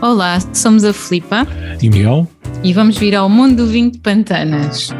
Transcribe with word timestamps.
Olá, 0.00 0.38
somos 0.52 0.84
a 0.84 0.92
Filipa 0.92 1.44
e 1.82 1.90
Miguel 1.90 2.28
e 2.62 2.72
vamos 2.72 2.96
vir 2.96 3.16
ao 3.16 3.28
mundo 3.28 3.64
do 3.64 3.66
vinho 3.66 3.90
de 3.90 3.98
Pantanas. 3.98 4.90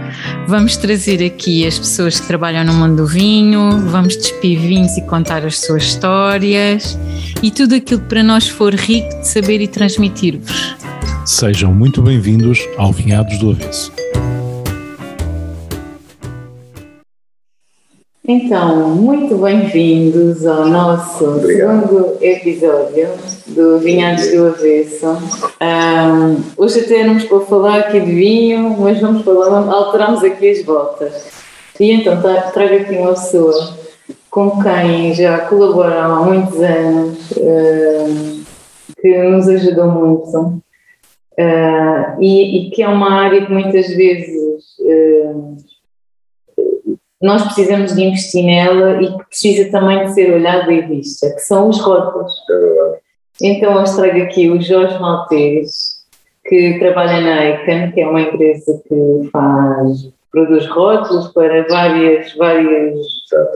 Vamos 0.49 0.77
trazer 0.77 1.25
aqui 1.25 1.65
as 1.65 1.79
pessoas 1.79 2.19
que 2.19 2.27
trabalham 2.27 2.65
no 2.65 2.73
mundo 2.75 2.97
do 2.97 3.07
vinho, 3.07 3.79
vamos 3.91 4.17
despir 4.17 4.59
vinhos 4.59 4.97
e 4.97 5.03
contar 5.03 5.47
as 5.47 5.61
suas 5.61 5.85
histórias 5.85 6.99
e 7.41 7.51
tudo 7.51 7.77
aquilo 7.77 8.01
que 8.01 8.09
para 8.09 8.25
nós 8.25 8.49
for 8.49 8.75
rico 8.75 9.09
de 9.21 9.29
saber 9.29 9.61
e 9.61 9.69
transmitir-vos. 9.69 10.75
Sejam 11.25 11.73
muito 11.73 12.03
bem-vindos 12.03 12.59
ao 12.77 12.93
Vinhados 12.93 13.39
do 13.39 13.53
Avesso. 13.53 13.93
Então, 18.31 18.91
muito 18.91 19.39
bem-vindos 19.39 20.47
ao 20.47 20.67
nosso 20.67 21.25
Obrigado. 21.25 21.81
segundo 21.81 22.19
episódio 22.21 23.09
do 23.47 23.79
Vinhados 23.79 24.31
do 24.31 24.49
Avesso. 24.49 25.07
Um, 25.63 26.63
hoje 26.63 26.81
até 26.81 27.05
não 27.05 27.19
para 27.19 27.41
falar 27.41 27.79
aqui 27.79 27.99
de 27.99 28.15
vinho, 28.15 28.77
mas 28.79 29.01
vamos 29.01 29.25
falar, 29.25 29.67
alteramos 29.73 30.23
aqui 30.23 30.51
as 30.51 30.63
voltas. 30.63 31.31
E 31.81 31.91
então 31.91 32.21
trago 32.21 32.75
aqui 32.75 32.97
uma 32.97 33.15
pessoa 33.15 33.75
com 34.31 34.63
quem 34.63 35.15
já 35.15 35.47
colabora 35.47 35.99
há 35.99 36.17
muitos 36.17 36.61
anos, 36.61 37.31
uh, 37.31 38.45
que 39.01 39.23
nos 39.23 39.49
ajudou 39.49 39.91
muito 39.91 40.39
uh, 40.39 42.21
e, 42.21 42.67
e, 42.67 42.71
que 42.73 42.83
é 42.83 42.89
uma 42.89 43.11
área 43.23 43.47
que 43.47 43.51
muitas 43.51 43.89
vezes 43.89 44.65
uh, 44.81 45.57
nós 47.21 47.43
precisamos 47.43 47.95
de 47.95 48.05
investir 48.05 48.45
nela 48.45 49.03
e 49.03 49.09
que 49.09 49.25
precisa 49.25 49.71
também 49.71 50.05
de 50.05 50.15
ser 50.15 50.33
olhada 50.33 50.73
e 50.73 50.83
vista, 50.83 51.31
que 51.31 51.41
são 51.41 51.69
os 51.69 51.81
rótulos. 51.81 52.33
Então 53.43 53.79
eu 53.79 53.85
trago 53.85 54.23
aqui 54.23 54.49
o 54.49 54.61
Jorge 54.61 54.99
Maltês, 54.99 55.99
que 56.45 56.79
trabalha 56.79 57.21
na 57.21 57.45
Icon, 57.45 57.93
que 57.93 58.01
é 58.01 58.09
uma 58.09 58.23
empresa 58.23 58.81
que 58.89 59.29
faz, 59.33 60.09
produz 60.31 60.67
rótulos 60.67 61.29
para 61.29 61.67
várias, 61.69 62.35
várias, 62.37 62.99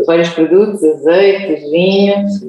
vários 0.06 0.28
produtos, 0.30 0.82
azeites, 0.82 1.70
vinhos. 1.70 2.40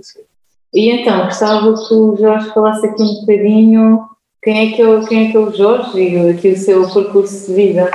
E 0.73 0.89
então 0.89 1.25
gostava 1.25 1.73
que 1.73 1.93
o 1.93 2.17
Jorge 2.17 2.49
falasse 2.49 2.87
aqui 2.87 3.03
um 3.03 3.21
bocadinho 3.21 4.09
quem 4.41 4.73
é 4.73 4.75
que 4.75 4.81
é, 4.81 5.05
quem 5.07 5.27
é, 5.27 5.31
que 5.31 5.37
é 5.37 5.39
o 5.39 5.53
Jorge 5.53 6.01
e 6.01 6.29
aqui 6.29 6.49
o 6.49 6.57
seu 6.57 6.89
percurso 6.89 7.47
de 7.47 7.53
vida. 7.53 7.89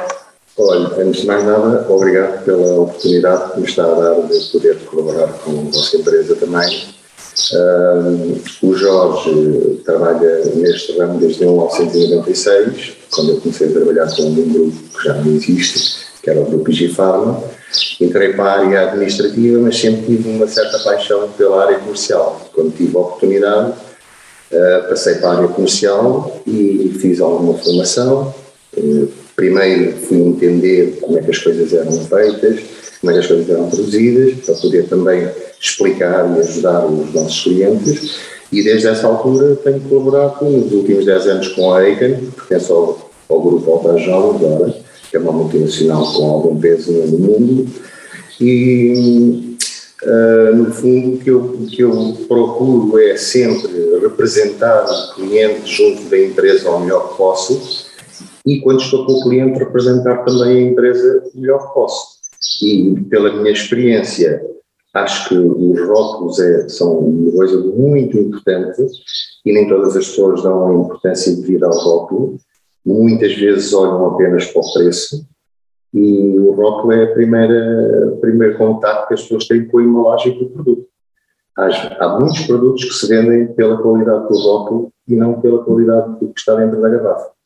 Olha, 0.60 0.88
antes 1.00 1.20
de 1.20 1.26
mais 1.28 1.44
nada, 1.44 1.86
obrigado 1.88 2.44
pela 2.44 2.80
oportunidade 2.80 3.52
que 3.52 3.60
me 3.60 3.66
está 3.66 3.84
a 3.84 3.94
dar 3.94 4.26
de 4.26 4.40
poder 4.50 4.76
colaborar 4.86 5.28
com 5.44 5.52
a 5.52 5.70
vossa 5.70 5.96
empresa 5.96 6.34
também. 6.34 6.84
o 8.60 8.74
Jorge 8.74 9.80
trabalha 9.84 10.46
neste 10.56 10.98
ramo 10.98 11.20
desde 11.20 11.44
1996, 11.44 12.92
quando 13.08 13.30
eu 13.30 13.40
comecei 13.40 13.68
a 13.68 13.70
trabalhar 13.70 14.16
com 14.16 14.22
um 14.22 14.52
grupo 14.52 14.98
que 14.98 15.04
já 15.04 15.14
não 15.14 15.32
existe, 15.32 16.06
que 16.24 16.28
era 16.28 16.40
o 16.40 16.44
Grupo 16.44 16.72
Pharma. 16.92 17.40
Entrei 18.00 18.32
para 18.32 18.44
a 18.44 18.60
área 18.60 18.88
administrativa, 18.88 19.60
mas 19.60 19.78
sempre 19.78 20.06
tive 20.06 20.28
uma 20.28 20.48
certa 20.48 20.80
paixão 20.80 21.28
pela 21.38 21.66
área 21.66 21.78
comercial. 21.78 22.40
Quando 22.52 22.76
tive 22.76 22.96
a 22.96 23.00
oportunidade, 23.00 23.70
uh, 23.70 24.88
passei 24.88 25.16
para 25.16 25.28
a 25.28 25.36
área 25.36 25.48
comercial 25.48 26.40
e 26.44 26.96
fiz 27.00 27.20
alguma 27.20 27.56
formação. 27.58 28.34
Uh, 28.76 29.27
Primeiro 29.38 29.92
fui 29.98 30.18
entender 30.18 30.98
como 31.00 31.16
é 31.16 31.22
que 31.22 31.30
as 31.30 31.38
coisas 31.38 31.72
eram 31.72 31.92
feitas, 31.92 32.58
como 33.00 33.12
é 33.12 33.14
que 33.14 33.20
as 33.20 33.26
coisas 33.28 33.48
eram 33.48 33.70
produzidas, 33.70 34.34
para 34.44 34.54
poder 34.56 34.88
também 34.88 35.28
explicar 35.60 36.36
e 36.36 36.40
ajudar 36.40 36.84
os 36.84 37.14
nossos 37.14 37.44
clientes. 37.44 38.18
E 38.50 38.64
desde 38.64 38.88
essa 38.88 39.06
altura 39.06 39.54
tenho 39.62 39.80
colaborado 39.82 40.44
nos 40.44 40.72
últimos 40.72 41.04
10 41.06 41.26
anos 41.28 41.48
com 41.50 41.72
a 41.72 41.78
Aiken, 41.78 42.16
que 42.16 42.32
pertence 42.32 42.72
ao, 42.72 43.12
ao 43.28 43.40
grupo 43.40 43.70
Altajal 43.70 44.34
agora, 44.34 44.74
que 45.08 45.16
é 45.16 45.20
uma 45.20 45.30
multinacional 45.30 46.12
com 46.14 46.30
algum 46.30 46.58
peso 46.58 46.90
no 46.90 47.18
mundo. 47.18 47.68
E 48.40 49.56
uh, 50.02 50.56
no 50.56 50.72
fundo 50.72 51.14
o 51.14 51.18
que 51.18 51.30
eu, 51.30 51.58
que 51.70 51.82
eu 51.82 52.16
procuro 52.26 52.98
é 52.98 53.16
sempre 53.16 53.70
representar 54.02 54.84
o 54.84 55.14
cliente 55.14 55.72
junto 55.72 56.10
da 56.10 56.18
empresa 56.18 56.68
ao 56.68 56.80
melhor 56.80 57.10
que 57.10 57.16
posso 57.16 57.87
e 58.48 58.62
quando 58.62 58.80
estou 58.80 59.04
com 59.04 59.12
o 59.12 59.22
cliente 59.24 59.58
representar 59.58 60.24
também 60.24 60.56
a 60.56 60.70
empresa 60.70 61.22
melhor 61.34 61.68
que 61.68 61.74
posso. 61.74 62.18
E 62.62 62.98
pela 63.10 63.30
minha 63.30 63.52
experiência, 63.52 64.42
acho 64.94 65.28
que 65.28 65.36
os 65.36 65.86
rótulos 65.86 66.40
é, 66.40 66.66
são 66.66 66.98
uma 66.98 67.30
coisa 67.32 67.58
muito 67.60 68.16
importante 68.16 68.86
e 69.44 69.52
nem 69.52 69.68
todas 69.68 69.94
as 69.94 70.06
pessoas 70.06 70.42
dão 70.42 70.66
a 70.66 70.74
importância 70.74 71.36
devida 71.36 71.66
ao 71.66 71.74
rótulo. 71.74 72.38
Muitas 72.86 73.34
vezes 73.34 73.74
olham 73.74 74.06
apenas 74.06 74.46
para 74.46 74.62
o 74.62 74.72
preço 74.72 75.26
e 75.92 76.38
o 76.38 76.52
rótulo 76.52 76.92
é 76.92 77.04
a 77.04 77.12
primeira, 77.12 78.16
primeiro 78.22 78.56
contato 78.56 79.08
que 79.08 79.14
as 79.14 79.22
pessoas 79.22 79.46
têm 79.46 79.66
com 79.66 79.78
a 79.78 79.82
embalagem 79.82 80.38
do 80.38 80.48
produto. 80.48 80.86
Há, 81.54 81.66
há 82.02 82.18
muitos 82.18 82.46
produtos 82.46 82.82
que 82.82 82.94
se 82.94 83.08
vendem 83.08 83.52
pela 83.52 83.76
qualidade 83.76 84.26
do 84.26 84.38
rótulo 84.38 84.90
e 85.06 85.14
não 85.14 85.38
pela 85.38 85.62
qualidade 85.62 86.18
do 86.18 86.32
que 86.32 86.40
está 86.40 86.54
dentro 86.54 86.80
da 86.80 86.88
garrafa. 86.88 87.37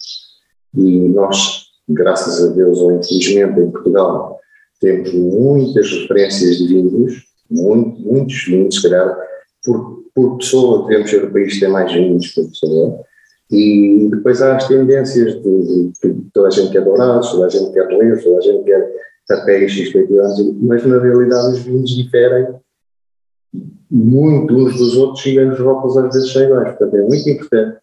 E 0.77 1.09
nós, 1.09 1.67
graças 1.89 2.43
a 2.43 2.55
Deus 2.55 2.79
ou 2.79 2.93
infelizmente, 2.93 3.61
em 3.61 3.71
Portugal, 3.71 4.41
temos 4.81 5.13
muitas 5.13 5.91
referências 5.91 6.59
de 6.59 6.67
vinhos, 6.67 7.25
muito, 7.51 8.01
muitos 8.01 8.45
vinhos, 8.45 8.77
se 8.77 8.83
calhar, 8.83 9.17
por, 9.65 10.05
por 10.15 10.39
pessoa, 10.39 10.87
devemos 10.87 11.11
ser 11.11 11.25
o 11.25 11.33
país 11.33 11.55
que 11.55 11.61
tem 11.61 11.69
mais 11.69 11.93
vinhos 11.93 12.29
por 12.35 12.49
pessoa. 12.49 13.01
E 13.51 14.09
depois 14.11 14.41
há 14.41 14.57
as 14.57 14.67
tendências 14.67 15.35
de, 15.35 15.93
de, 16.03 16.13
de 16.13 16.31
toda 16.33 16.49
a 16.49 16.51
gente 16.51 16.73
quer 16.73 16.85
dourados, 16.85 17.31
toda 17.31 17.47
a 17.47 17.49
gente 17.51 17.73
quer 17.73 17.87
relevos, 17.87 18.25
toda 18.25 18.39
a 18.39 18.41
gente 18.41 18.65
quer 18.65 18.91
papéis 19.29 19.73
x 19.73 19.93
mas 20.61 20.85
na 20.85 20.99
realidade 20.99 21.55
os 21.55 21.59
vinhos 21.61 21.91
diferem 21.91 22.49
muito 23.91 24.55
uns 24.55 24.77
dos 24.77 24.97
outros 24.97 25.25
e 25.27 25.39
os 25.39 25.59
rótulos 25.59 25.97
às 25.99 26.15
vezes 26.15 26.33
são 26.33 26.43
iguais. 26.43 26.69
Portanto, 26.71 26.97
é 26.97 27.03
muito 27.03 27.29
importante 27.29 27.79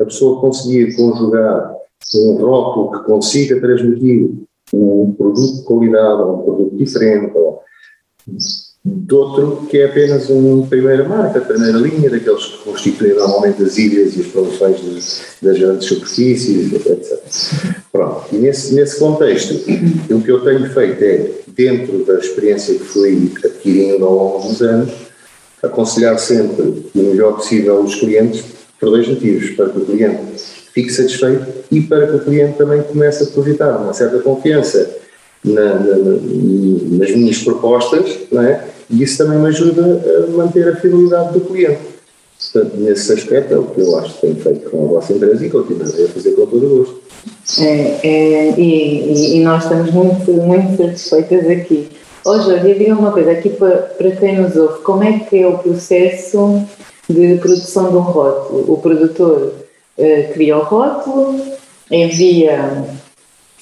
a 0.00 0.04
pessoa 0.04 0.40
conseguir 0.40 0.96
conjugar 0.96 1.74
um 2.14 2.36
rótulo 2.36 2.92
que 2.92 3.06
consiga 3.06 3.60
transmitir 3.60 4.30
um 4.72 5.14
produto 5.16 5.56
de 5.56 5.62
qualidade 5.62 6.22
ou 6.22 6.34
um 6.34 6.42
produto 6.42 6.76
diferente 6.76 7.36
ou 7.36 7.62
de 8.84 9.14
outro 9.14 9.66
que 9.66 9.78
é 9.78 9.86
apenas 9.86 10.28
uma 10.28 10.66
primeira 10.66 11.08
marca, 11.08 11.40
primeira 11.40 11.78
linha, 11.78 12.10
daqueles 12.10 12.44
que 12.44 12.64
constituem 12.64 13.14
normalmente 13.14 13.62
as 13.62 13.78
ilhas 13.78 14.14
e 14.16 14.20
as 14.20 14.26
promoções 14.26 15.36
das 15.40 15.58
grandes 15.58 15.88
superfícies, 15.88 16.72
etc. 16.72 17.18
Pronto, 17.90 18.26
e 18.32 18.36
nesse, 18.36 18.74
nesse 18.74 18.98
contexto, 18.98 19.54
o 20.10 20.20
que 20.20 20.30
eu 20.30 20.40
tenho 20.44 20.68
feito 20.68 21.02
é, 21.02 21.30
dentro 21.48 22.04
da 22.04 22.18
experiência 22.18 22.74
que 22.74 22.84
fui 22.84 23.32
adquirindo 23.42 24.04
ao 24.04 24.14
longo 24.14 24.48
dos 24.48 24.60
anos, 24.60 24.92
aconselhar 25.62 26.18
sempre 26.18 26.90
o 26.94 26.98
melhor 26.98 27.36
possível 27.36 27.80
os 27.80 27.94
clientes 27.94 28.44
por 28.78 28.90
dois 28.90 29.08
motivos, 29.08 29.50
para 29.50 29.70
que 29.70 29.78
o 29.78 29.86
cliente 29.86 30.20
fique 30.74 30.90
satisfeito 30.90 31.46
e 31.70 31.80
para 31.80 32.06
que 32.08 32.16
o 32.16 32.20
cliente 32.20 32.58
também 32.58 32.82
comece 32.82 33.22
a 33.22 33.26
depositar 33.26 33.80
uma 33.80 33.94
certa 33.94 34.18
confiança 34.18 34.96
na, 35.44 35.74
na, 35.74 35.96
nas 36.98 37.10
minhas 37.12 37.38
propostas, 37.38 38.18
não 38.32 38.42
é? 38.42 38.64
e 38.90 39.02
isso 39.02 39.18
também 39.18 39.38
me 39.38 39.46
ajuda 39.46 39.82
a 39.82 40.30
manter 40.32 40.68
a 40.68 40.76
fidelidade 40.76 41.32
do 41.32 41.40
cliente. 41.40 41.94
Portanto, 42.52 42.76
nesse 42.76 43.12
aspecto 43.12 43.54
é 43.54 43.58
o 43.58 43.64
que 43.64 43.80
eu 43.80 43.96
acho 43.96 44.14
que 44.14 44.20
tenho 44.22 44.36
feito 44.36 44.70
com 44.70 44.84
a 44.84 44.88
vossa 44.88 45.12
empresa 45.12 45.46
e 45.46 45.50
continuarei 45.50 46.04
a 46.04 46.08
fazer 46.08 46.32
com 46.32 46.46
todo 46.46 46.66
o 46.66 46.78
gosto. 46.78 47.00
É, 47.60 48.00
é, 48.02 48.60
e, 48.60 49.36
e, 49.36 49.40
nós 49.40 49.62
estamos 49.62 49.90
muito, 49.92 50.30
muito 50.32 50.76
satisfeitas 50.76 51.48
aqui. 51.48 51.88
Oh, 52.24 52.38
Jorge, 52.40 52.74
diga 52.74 52.94
uma 52.94 53.12
coisa, 53.12 53.30
aqui 53.30 53.50
para, 53.50 53.76
para 53.76 54.10
quem 54.12 54.40
nos 54.40 54.56
ouve, 54.56 54.80
como 54.82 55.04
é 55.04 55.20
que 55.20 55.40
é 55.40 55.46
o 55.46 55.58
processo 55.58 56.62
de 57.08 57.36
produção 57.36 57.90
de 57.90 57.96
um 57.96 58.00
rótulo? 58.00 58.72
O 58.72 58.78
produtor 58.78 59.63
uh, 59.98 60.32
cria 60.32 60.56
o 60.56 60.62
rótulo, 60.62 61.40
envia 61.90 62.84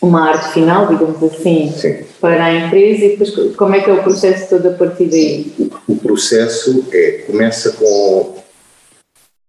uma 0.03 0.31
arte 0.31 0.53
final, 0.53 0.89
digamos 0.89 1.23
assim, 1.23 1.71
Sim. 1.71 2.05
para 2.21 2.45
a 2.45 2.55
empresa 2.55 3.05
e 3.05 3.09
depois 3.11 3.55
como 3.55 3.75
é 3.75 3.81
que 3.81 3.91
é 3.91 3.93
o 3.93 4.03
processo 4.03 4.49
todo 4.49 4.69
a 4.69 4.73
partir 4.73 5.07
daí? 5.07 5.53
O, 5.89 5.93
o 5.93 5.97
processo 5.97 6.85
é, 6.93 7.25
começa 7.27 7.73
com 7.73 8.43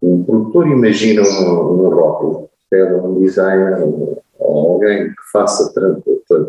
o 0.04 0.24
produtor 0.26 0.68
imagina 0.68 1.22
um, 1.22 1.86
um 1.86 1.90
rótulo, 1.90 2.50
pede 2.70 2.94
um 2.96 3.22
designer 3.22 3.82
ou 4.38 4.74
alguém 4.74 5.08
que 5.10 5.32
faça, 5.32 5.74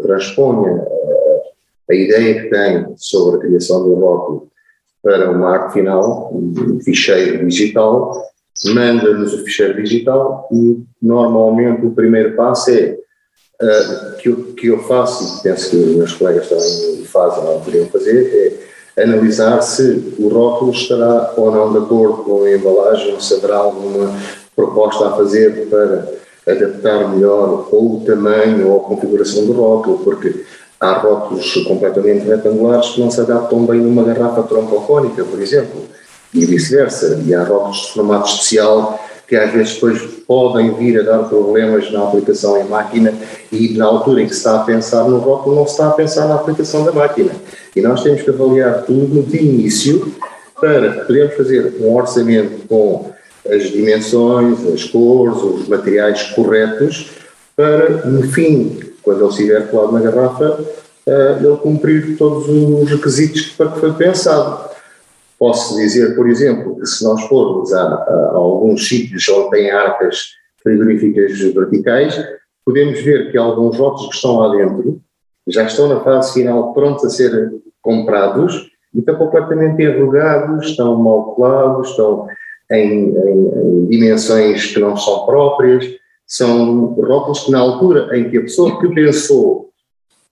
transponha 0.03 0.83
a, 0.83 1.93
a 1.93 1.95
ideia 1.95 2.43
que 2.43 2.51
tem 2.51 2.87
sobre 2.97 3.37
a 3.37 3.41
criação 3.41 3.85
do 3.85 3.95
rótulo 3.95 4.49
para 5.03 5.31
uma 5.31 5.51
arte 5.51 5.75
final, 5.75 6.35
um 6.35 6.81
ficheiro 6.81 7.47
digital, 7.47 8.13
manda-nos 8.67 9.33
o 9.35 9.45
ficheiro 9.45 9.83
digital 9.83 10.49
e 10.53 10.79
normalmente 11.03 11.85
o 11.87 11.91
primeiro 11.91 12.37
passo 12.37 12.71
é 12.71 12.97
uh, 13.61 14.17
que, 14.19 14.29
eu, 14.29 14.37
que 14.55 14.67
eu 14.69 14.79
faço, 14.85 15.39
e 15.39 15.43
penso 15.43 15.71
que 15.71 15.77
os 15.77 15.97
meus 15.97 16.13
colegas 16.13 16.49
também 16.49 17.05
fazem 17.07 17.45
ou 17.45 17.61
poderiam 17.61 17.87
fazer, 17.87 18.65
é 18.97 19.03
analisar 19.03 19.61
se 19.61 20.15
o 20.19 20.29
rótulo 20.29 20.71
estará 20.71 21.35
ou 21.37 21.51
não 21.51 21.73
de 21.73 21.79
acordo 21.79 22.23
com 22.23 22.45
a 22.45 22.53
embalagem, 22.53 23.19
se 23.21 23.35
haverá 23.35 23.57
alguma 23.57 24.15
proposta 24.55 25.09
a 25.09 25.17
fazer 25.17 25.67
para 25.69 26.09
adaptar 26.47 27.09
melhor 27.15 27.69
ou 27.73 27.97
o 27.97 28.05
tamanho 28.05 28.69
ou 28.69 28.81
a 28.81 28.85
configuração 28.85 29.47
do 29.47 29.53
rótulo, 29.53 29.99
porque 29.99 30.45
há 30.79 30.93
rótulos 30.99 31.53
completamente 31.67 32.27
retangulares 32.27 32.91
que 32.91 33.01
não 33.01 33.11
se 33.11 33.21
adaptam 33.21 33.65
bem 33.67 33.81
numa 33.81 34.05
garrafa 34.05 34.43
troncocónica, 34.43 35.25
por 35.25 35.41
exemplo, 35.41 35.83
e 36.35 36.45
vice-versa. 36.45 37.23
E 37.25 37.35
há 37.35 37.45
rótulos 37.45 37.79
de 37.79 37.93
formato 37.93 38.29
especial 38.29 39.01
que 39.27 39.37
às 39.37 39.53
vezes 39.53 39.75
depois 39.75 40.03
podem 40.27 40.75
vir 40.75 41.01
a 41.01 41.03
dar 41.03 41.19
problemas 41.29 41.91
na 41.91 42.05
aplicação 42.05 42.61
em 42.61 42.65
máquina 42.65 43.15
e 43.51 43.77
na 43.77 43.87
altura 43.87 44.23
em 44.23 44.27
que 44.27 44.33
se 44.33 44.39
está 44.39 44.57
a 44.57 44.65
pensar 44.65 45.05
no 45.05 45.19
rótulo 45.19 45.57
não 45.57 45.67
se 45.67 45.73
está 45.73 45.89
a 45.89 45.93
pensar 45.93 46.29
na 46.29 46.35
aplicação 46.35 46.85
da 46.85 46.93
máquina. 46.93 47.33
E 47.75 47.81
nós 47.81 48.03
temos 48.03 48.23
que 48.23 48.31
avaliar 48.31 48.83
tudo 48.83 49.23
de 49.23 49.39
início 49.39 50.15
para 50.61 51.05
podermos 51.05 51.37
fazer 51.37 51.75
um 51.81 51.95
orçamento 51.95 52.67
com 52.69 53.13
as 53.49 53.65
dimensões, 53.71 54.59
as 54.73 54.85
cores, 54.85 55.37
os 55.43 55.69
materiais 55.69 56.23
corretos 56.35 57.11
para, 57.57 58.07
no 58.07 58.23
fim, 58.31 58.81
quando 59.03 59.21
ele 59.21 59.29
estiver 59.29 59.71
colado 59.71 59.93
na 59.93 60.01
garrafa, 60.01 60.59
eh, 61.07 61.37
ele 61.41 61.57
cumprir 61.59 62.17
todos 62.17 62.49
os 62.49 62.91
requisitos 62.91 63.47
para 63.57 63.71
que 63.71 63.81
foi 63.81 63.93
pensado. 63.93 64.74
Posso 65.45 65.77
dizer, 65.77 66.15
por 66.17 66.27
exemplo, 66.27 66.81
que 66.81 66.87
se 66.87 67.05
nós 67.05 67.21
formos 67.25 67.71
a, 67.75 67.83
a, 67.83 68.31
a 68.33 68.35
alguns 68.35 68.89
sítios 68.89 69.29
onde 69.29 69.51
tem 69.51 69.71
arcas 69.71 70.29
frigoríficas 70.63 71.39
verticais, 71.39 72.19
podemos 72.65 72.99
ver 73.03 73.31
que 73.31 73.37
alguns 73.37 73.77
rótulos 73.77 74.09
que 74.09 74.15
estão 74.15 74.39
lá 74.39 74.57
dentro 74.57 75.03
já 75.47 75.65
estão 75.65 75.87
na 75.87 76.01
fase 76.01 76.33
final 76.33 76.73
prontos 76.73 77.05
a 77.05 77.11
ser 77.11 77.53
comprados 77.83 78.71
e 78.95 79.01
estão 79.01 79.17
completamente 79.17 79.83
enrugados, 79.83 80.65
estão 80.65 80.97
mal 80.97 81.35
colados, 81.35 81.91
estão 81.91 82.27
em, 82.71 83.11
em, 83.11 83.49
em, 83.55 83.87
dimensões 83.89 84.73
que 84.73 84.81
não 84.81 84.97
são 84.97 85.27
próprias, 85.27 85.85
são 86.27 86.95
rótulos 86.95 87.41
que 87.41 87.51
na 87.51 87.59
altura 87.59 88.19
em 88.19 88.31
que 88.31 88.39
a 88.39 88.41
pessoa 88.41 88.81
que 88.81 88.95
pensou 88.95 89.69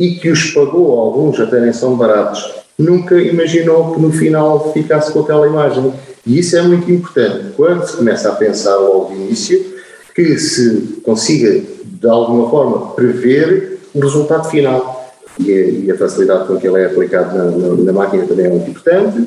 e 0.00 0.14
que 0.14 0.30
os 0.30 0.52
pagou, 0.52 0.98
alguns 0.98 1.38
até 1.38 1.60
nem 1.60 1.74
são 1.74 1.98
baratos, 1.98 2.61
nunca 2.78 3.20
imaginou 3.20 3.94
que 3.94 4.00
no 4.00 4.12
final 4.12 4.72
ficasse 4.72 5.12
com 5.12 5.20
aquela 5.20 5.46
imagem. 5.46 5.92
E 6.26 6.38
isso 6.38 6.56
é 6.56 6.62
muito 6.62 6.90
importante. 6.90 7.52
Quando 7.56 7.86
se 7.86 7.96
começa 7.96 8.28
a 8.28 8.34
pensar 8.34 8.76
logo 8.76 9.14
de 9.14 9.20
início, 9.20 9.72
que 10.14 10.38
se 10.38 11.00
consiga 11.02 11.62
de 11.84 12.08
alguma 12.08 12.50
forma 12.50 12.92
prever 12.94 13.78
o 13.94 14.00
resultado 14.00 14.48
final. 14.48 15.00
E 15.40 15.90
a, 15.90 15.96
facilidade 15.96 16.46
com 16.46 16.56
que 16.58 16.66
ele 16.68 16.80
é 16.80 16.86
aplicado 16.86 17.36
na, 17.36 17.44
na, 17.44 17.74
na, 17.74 17.92
máquina 17.92 18.26
também 18.26 18.46
é 18.46 18.48
muito 18.50 18.70
importante 18.70 19.26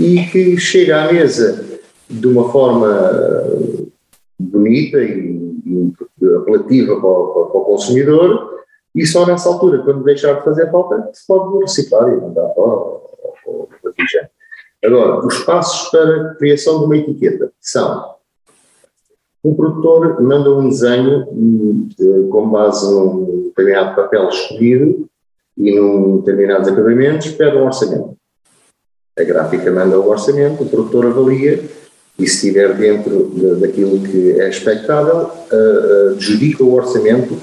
e 0.00 0.24
que 0.24 0.56
chega 0.56 1.02
à 1.02 1.12
mesa 1.12 1.62
de 2.08 2.26
uma 2.26 2.50
forma 2.50 3.44
bonita 4.38 4.98
e, 4.98 5.36
e 5.66 5.92
apelativa 6.36 6.98
para 6.98 7.08
o, 7.08 7.48
para 7.52 7.60
o 7.60 7.64
consumidor 7.64 8.61
e 8.94 9.06
só 9.06 9.26
nessa 9.26 9.48
altura, 9.48 9.78
quando 9.78 10.04
deixar 10.04 10.34
de 10.34 10.44
fazer 10.44 10.70
falta, 10.70 11.10
se 11.12 11.26
pode 11.26 11.58
reciclar 11.60 12.12
e 12.12 12.16
mandar 12.16 12.48
fora 12.54 13.00
ou, 13.46 13.68
Agora, 14.84 15.24
os 15.24 15.38
passos 15.44 15.90
para 15.90 16.32
a 16.32 16.34
criação 16.34 16.80
de 16.80 16.84
uma 16.86 16.96
etiqueta 16.96 17.52
são 17.60 18.16
um 19.44 19.54
produtor 19.54 20.20
manda 20.22 20.50
um 20.50 20.68
desenho 20.68 21.26
de, 21.32 22.28
com 22.30 22.48
base 22.48 22.92
num 22.92 23.44
determinado 23.44 23.96
papel 23.96 24.28
escolhido 24.28 25.08
e 25.56 25.74
num 25.74 26.18
determinados 26.18 26.68
acabamentos, 26.68 27.30
pede 27.32 27.56
um 27.56 27.64
orçamento. 27.64 28.16
A 29.18 29.24
gráfica 29.24 29.70
manda 29.70 29.98
o 29.98 30.08
orçamento, 30.08 30.62
o 30.62 30.68
produtor 30.68 31.06
avalia 31.06 31.64
e 32.18 32.26
se 32.26 32.34
estiver 32.34 32.74
dentro 32.74 33.30
de, 33.34 33.56
daquilo 33.56 34.00
que 34.00 34.40
é 34.40 34.48
expectável, 34.48 35.26
uh, 35.26 36.10
adjudica 36.12 36.62
o 36.62 36.74
orçamento 36.74 37.36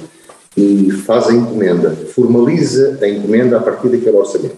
e 0.57 0.91
faz 0.91 1.27
a 1.27 1.33
encomenda, 1.33 1.91
formaliza 1.91 2.97
a 3.01 3.07
encomenda 3.07 3.57
a 3.57 3.61
partir 3.61 3.89
daquele 3.89 4.17
orçamento. 4.17 4.57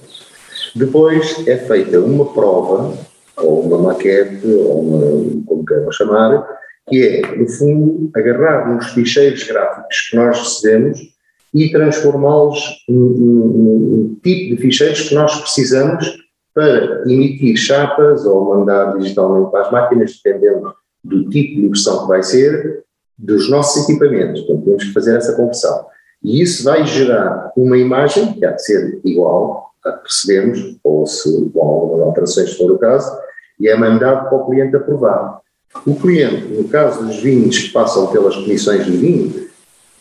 Depois 0.75 1.45
é 1.47 1.57
feita 1.57 1.99
uma 1.99 2.25
prova, 2.33 2.97
ou 3.37 3.61
uma 3.61 3.77
maquete, 3.77 4.45
ou 4.45 4.81
uma, 4.81 5.43
como 5.45 5.65
queiram 5.65 5.91
chamar, 5.91 6.47
que 6.87 7.03
é, 7.03 7.35
no 7.35 7.47
fundo, 7.47 8.09
agarrar 8.15 8.73
nos 8.73 8.87
ficheiros 8.87 9.43
gráficos 9.43 10.09
que 10.09 10.15
nós 10.15 10.37
recebemos 10.37 10.99
e 11.53 11.71
transformá-los 11.71 12.85
num 12.87 14.17
tipo 14.23 14.55
de 14.55 14.61
ficheiros 14.61 15.09
que 15.09 15.15
nós 15.15 15.39
precisamos 15.41 16.17
para 16.53 17.03
emitir 17.05 17.57
chapas 17.57 18.25
ou 18.25 18.55
mandar 18.55 18.97
digitalmente 18.97 19.51
para 19.51 19.61
as 19.61 19.71
máquinas, 19.71 20.19
dependendo 20.23 20.73
do 21.03 21.29
tipo 21.29 21.55
de 21.55 21.65
impressão 21.65 22.03
que 22.03 22.07
vai 22.07 22.23
ser, 22.23 22.83
dos 23.17 23.49
nossos 23.49 23.83
equipamentos. 23.83 24.41
Portanto, 24.41 24.65
temos 24.65 24.83
que 24.85 24.93
fazer 24.93 25.17
essa 25.17 25.33
conversão. 25.33 25.85
E 26.23 26.41
isso 26.41 26.63
vai 26.63 26.85
gerar 26.85 27.51
uma 27.55 27.77
imagem 27.77 28.33
que 28.33 28.45
há 28.45 28.51
de 28.51 28.63
ser 28.63 28.99
igual 29.03 29.71
a 29.83 29.91
que 29.93 30.07
recebemos, 30.07 30.77
ou 30.83 31.05
se 31.07 31.49
com 31.53 31.61
algumas 31.61 32.07
alterações, 32.07 32.55
for 32.55 32.71
o 32.71 32.77
caso, 32.77 33.11
e 33.59 33.67
é 33.67 33.75
mandado 33.75 34.29
para 34.29 34.37
o 34.37 34.45
cliente 34.45 34.75
aprovar. 34.75 35.41
O 35.85 35.95
cliente, 35.95 36.47
no 36.47 36.65
caso 36.65 37.03
dos 37.03 37.17
vinhos 37.17 37.57
que 37.57 37.69
passam 37.69 38.07
pelas 38.07 38.35
comissões 38.35 38.85
de 38.85 38.91
vinho, 38.91 39.47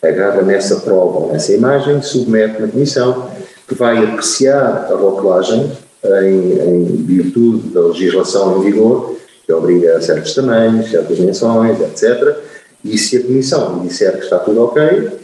agarra 0.03 0.41
nessa 0.41 0.81
prova, 0.81 1.31
nessa 1.31 1.53
imagem, 1.53 2.01
submete 2.01 2.61
na 2.61 2.67
comissão, 2.67 3.29
que 3.67 3.75
vai 3.75 4.03
apreciar 4.03 4.87
a 4.91 4.95
rotulagem 4.95 5.71
em, 6.03 6.59
em 6.59 6.85
virtude 7.03 7.69
da 7.69 7.81
legislação 7.81 8.57
em 8.57 8.71
vigor, 8.71 9.15
que 9.45 9.53
obriga 9.53 9.97
a 9.97 10.01
certos 10.01 10.33
tamanhos, 10.33 10.89
certas 10.89 11.17
dimensões, 11.17 11.79
etc. 11.79 12.37
E 12.83 12.97
se 12.97 13.17
a 13.17 13.23
comissão 13.23 13.79
disser 13.79 14.17
que 14.17 14.23
está 14.23 14.39
tudo 14.39 14.63
ok, 14.63 15.19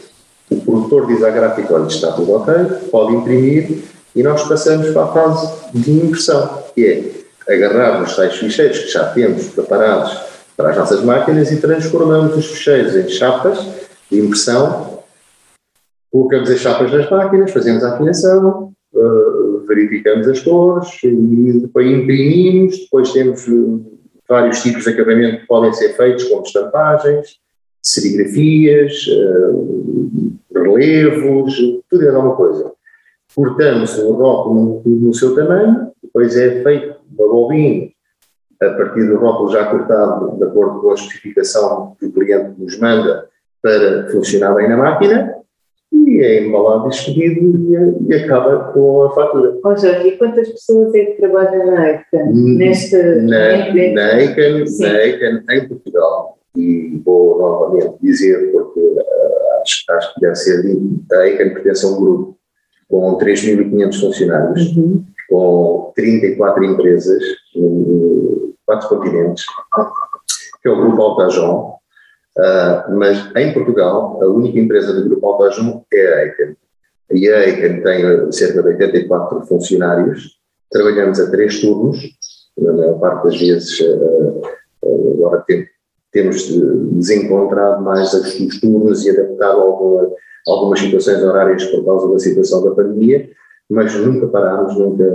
o 0.50 0.62
produtor 0.62 1.08
diz 1.08 1.24
à 1.24 1.30
gráfica, 1.30 1.74
olha, 1.74 1.88
está 1.88 2.12
tudo 2.12 2.34
ok, 2.34 2.54
pode 2.92 3.16
imprimir 3.16 3.84
e 4.16 4.24
nós 4.24 4.48
passamos 4.48 4.90
para 4.90 5.04
a 5.04 5.08
fase 5.08 5.54
de 5.74 5.92
impressão, 5.92 6.64
que 6.74 6.86
é 7.48 7.54
agarrar 7.54 8.02
os 8.04 8.16
tais 8.16 8.36
ficheiros 8.36 8.80
que 8.80 8.92
já 8.92 9.12
temos 9.12 9.48
preparados 9.50 10.18
para 10.56 10.72
as 10.72 10.78
nossas 10.78 11.04
máquinas 11.04 11.52
e 11.52 11.62
transformamos 11.62 12.36
os 12.36 12.48
ficheiros 12.48 12.96
em 12.96 13.08
chapas 13.10 13.60
de 14.12 14.20
impressão, 14.20 15.04
colocamos 16.12 16.50
as 16.50 16.60
chapas 16.60 16.92
nas 16.92 17.10
máquinas, 17.10 17.52
fazemos 17.52 17.84
a 17.84 17.94
afinação, 17.94 18.74
uh, 18.94 19.66
verificamos 19.68 20.28
as 20.28 20.40
cores 20.40 20.90
e 21.04 21.60
depois 21.60 21.88
imprimimos, 21.88 22.78
depois 22.80 23.12
temos 23.12 23.48
uh, 23.48 24.00
vários 24.28 24.62
tipos 24.62 24.84
de 24.84 24.90
acabamento 24.90 25.42
que 25.42 25.48
podem 25.48 25.74
ser 25.74 25.96
feitos 25.96 26.24
com 26.26 26.42
estampagens, 26.42 27.38
serigrafias, 27.88 29.06
uh, 29.08 30.34
relevos, 30.54 31.56
tudo 31.90 32.06
é 32.06 32.10
alguma 32.10 32.36
coisa. 32.36 32.72
Cortamos 33.36 33.98
o 34.00 34.14
rótulo 34.14 34.82
no, 34.86 34.96
no, 34.96 35.14
seu 35.14 35.36
tamanho, 35.36 35.92
depois 36.02 36.36
é 36.36 36.64
feito 36.64 36.96
uma 37.18 37.28
bobina 37.28 37.90
a 38.62 38.70
partir 38.72 39.06
do 39.06 39.18
rótulo 39.18 39.52
já 39.52 39.66
cortado, 39.66 40.36
de 40.38 40.44
acordo 40.44 40.82
com 40.82 40.92
a 40.92 40.96
especificação 40.96 41.96
que 42.00 42.08
o 42.08 42.12
cliente 42.12 42.60
nos 42.60 42.80
manda 42.80 43.28
para 43.62 44.10
funcionar 44.10 44.56
bem 44.56 44.68
na 44.68 44.78
máquina, 44.78 45.36
e 45.94 46.22
é 46.22 46.46
embalado 46.46 46.88
e 46.88 46.90
expedido 46.90 48.08
e, 48.10 48.16
acaba 48.16 48.72
com 48.72 49.04
a 49.04 49.14
fatura. 49.14 49.58
Oh, 49.64 49.76
Jorge, 49.76 50.08
e 50.08 50.18
quantas 50.18 50.50
pessoas 50.50 50.94
é 50.96 51.06
que 51.06 51.18
trabalham 51.18 51.66
na 51.68 51.90
ECAN? 51.90 52.32
Neste, 52.34 52.98
na, 52.98 53.38
na, 53.94 54.22
ECAN, 54.22 54.66
na 54.80 55.06
ECAN 55.06 55.44
em 55.52 55.68
Portugal, 55.68 56.37
e 56.58 57.02
vou 57.06 57.38
novamente 57.38 57.96
dizer, 58.02 58.52
porque 58.52 58.80
uh, 58.80 59.62
acho, 59.62 59.84
acho, 59.92 60.14
que 60.16 60.22
deve 60.22 60.36
ser 60.36 60.64
dito, 60.64 61.06
a 61.14 61.28
ECAN 61.28 61.54
pertence 61.54 61.86
a 61.86 61.90
um 61.90 62.00
grupo 62.00 62.38
com 62.90 63.18
3.500 63.18 64.00
funcionários, 64.00 64.76
uhum. 64.76 65.06
com 65.30 65.94
34 65.96 66.64
empresas, 66.64 67.24
em 67.56 68.56
quatro 68.66 68.90
continentes, 68.90 69.46
que 70.62 70.68
é 70.68 70.72
o 70.72 70.78
Grupo 70.78 71.02
Altajon, 71.02 71.78
uh, 72.38 72.98
mas 72.98 73.30
em 73.36 73.54
Portugal 73.54 74.20
a 74.22 74.26
única 74.26 74.60
empresa 74.60 74.94
do 74.94 75.08
Grupo 75.08 75.28
Altajon 75.28 75.84
é 75.94 76.14
a 76.14 76.26
ECAN. 76.26 76.56
E 77.12 77.30
a 77.30 77.48
ECAN 77.48 77.82
tem 77.84 78.32
cerca 78.32 78.64
de 78.64 78.70
84 78.70 79.46
funcionários, 79.46 80.40
trabalhamos 80.72 81.20
a 81.20 81.30
três 81.30 81.62
turnos, 81.62 82.00
na 82.58 82.74
maior 82.74 83.00
parte 83.00 83.26
das 83.26 83.40
vezes 83.40 83.80
uh, 83.80 84.42
agora 85.14 85.44
tem, 85.48 85.68
temos 86.18 86.50
desencontrado 86.94 87.84
mais 87.84 88.12
os 88.12 88.60
turnos 88.60 89.06
e 89.06 89.12
adaptado 89.12 89.62
alguma, 89.62 90.10
algumas 90.48 90.80
situações 90.80 91.24
horárias 91.24 91.64
por 91.66 91.86
causa 91.86 92.12
da 92.12 92.18
situação 92.18 92.64
da 92.64 92.72
pandemia, 92.72 93.30
mas 93.70 93.94
nunca 93.96 94.28
parámos, 94.28 94.76
nunca, 94.76 95.06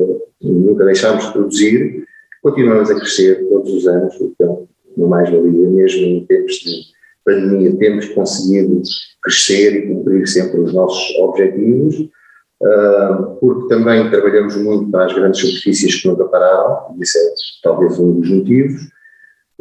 nunca 0.40 0.84
deixámos 0.84 1.26
de 1.26 1.32
produzir, 1.32 2.04
continuamos 2.40 2.88
a 2.88 2.94
crescer 2.94 3.48
todos 3.48 3.72
os 3.72 3.88
anos, 3.88 4.14
então, 4.20 4.68
no 4.96 5.08
mais-valia, 5.08 5.68
mesmo 5.68 6.02
em 6.02 6.24
tempos 6.24 6.54
de 6.54 6.82
pandemia, 7.24 7.76
temos 7.76 8.08
conseguido 8.10 8.80
crescer 9.22 9.74
e 9.74 9.88
cumprir 9.88 10.28
sempre 10.28 10.60
os 10.60 10.72
nossos 10.72 11.16
objetivos, 11.18 11.98
uh, 11.98 13.36
porque 13.40 13.74
também 13.74 14.08
trabalhamos 14.08 14.54
muito 14.56 14.88
para 14.88 15.06
as 15.06 15.12
grandes 15.12 15.40
superfícies 15.40 16.00
que 16.00 16.06
nunca 16.06 16.26
pararam, 16.26 16.96
isso 17.00 17.18
é 17.18 17.22
talvez 17.60 17.98
um 17.98 18.20
dos 18.20 18.30
motivos, 18.30 18.92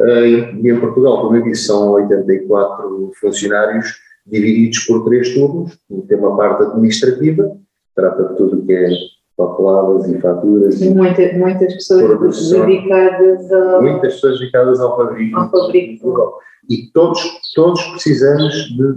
e 0.10 0.70
em 0.70 0.80
Portugal, 0.80 1.22
como 1.22 1.36
eu 1.36 1.44
disse, 1.44 1.66
são 1.66 1.92
84 1.92 3.12
funcionários 3.20 3.96
divididos 4.26 4.80
por 4.86 5.04
três 5.06 5.34
turnos, 5.34 5.78
tem 6.08 6.18
uma 6.18 6.38
parte 6.38 6.64
administrativa, 6.64 7.52
trata 7.96 8.30
de 8.30 8.38
tudo 8.38 8.60
o 8.60 8.66
que 8.66 8.74
é 8.74 8.90
papeladas 9.36 10.08
e 10.10 10.20
faturas. 10.20 10.82
E 10.82 10.90
muita, 10.90 11.34
muitas 11.34 11.74
pessoas 11.74 12.50
dedicadas 12.52 13.52
ao... 13.52 13.82
Muitas 13.82 14.14
pessoas 14.14 14.40
dedicadas 14.40 14.80
ao 14.80 14.96
fabrico. 14.98 15.40
Ao 15.40 15.50
fabrico. 15.50 16.40
E 16.70 16.92
todos, 16.94 17.22
todos 17.56 17.82
precisamos 17.88 18.54
de, 18.54 18.94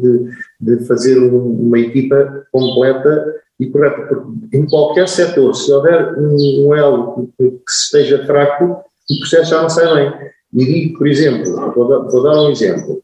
de, 0.00 0.78
de 0.78 0.86
fazer 0.86 1.18
uma 1.18 1.78
equipa 1.78 2.46
completa 2.50 3.34
e 3.60 3.66
correta, 3.66 4.02
porque 4.06 4.56
em 4.56 4.66
qualquer 4.66 5.06
setor, 5.06 5.54
se 5.54 5.72
houver 5.72 6.18
um, 6.18 6.66
um 6.66 6.74
elo 6.74 7.28
que, 7.38 7.50
que 7.50 7.70
esteja 7.70 8.24
fraco, 8.26 8.82
o 9.10 9.18
processo 9.20 9.50
já 9.50 9.62
não 9.62 9.68
sai 9.68 9.94
bem. 9.94 10.30
E 10.54 10.64
digo, 10.64 10.98
por 10.98 11.08
exemplo, 11.08 11.72
vou 11.74 11.88
dar, 11.88 11.98
vou 12.10 12.22
dar 12.22 12.42
um 12.42 12.50
exemplo, 12.50 13.02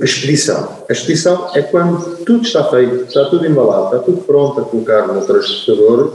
a 0.00 0.04
expedição. 0.04 0.78
A 0.88 0.92
expedição 0.92 1.50
é 1.54 1.62
quando 1.62 2.24
tudo 2.24 2.42
está 2.42 2.64
feito, 2.64 3.04
está 3.04 3.26
tudo 3.26 3.46
embalado, 3.46 3.86
está 3.86 3.98
tudo 3.98 4.22
pronto 4.22 4.60
a 4.60 4.64
colocar 4.64 5.06
no 5.06 5.20
transportador 5.24 6.14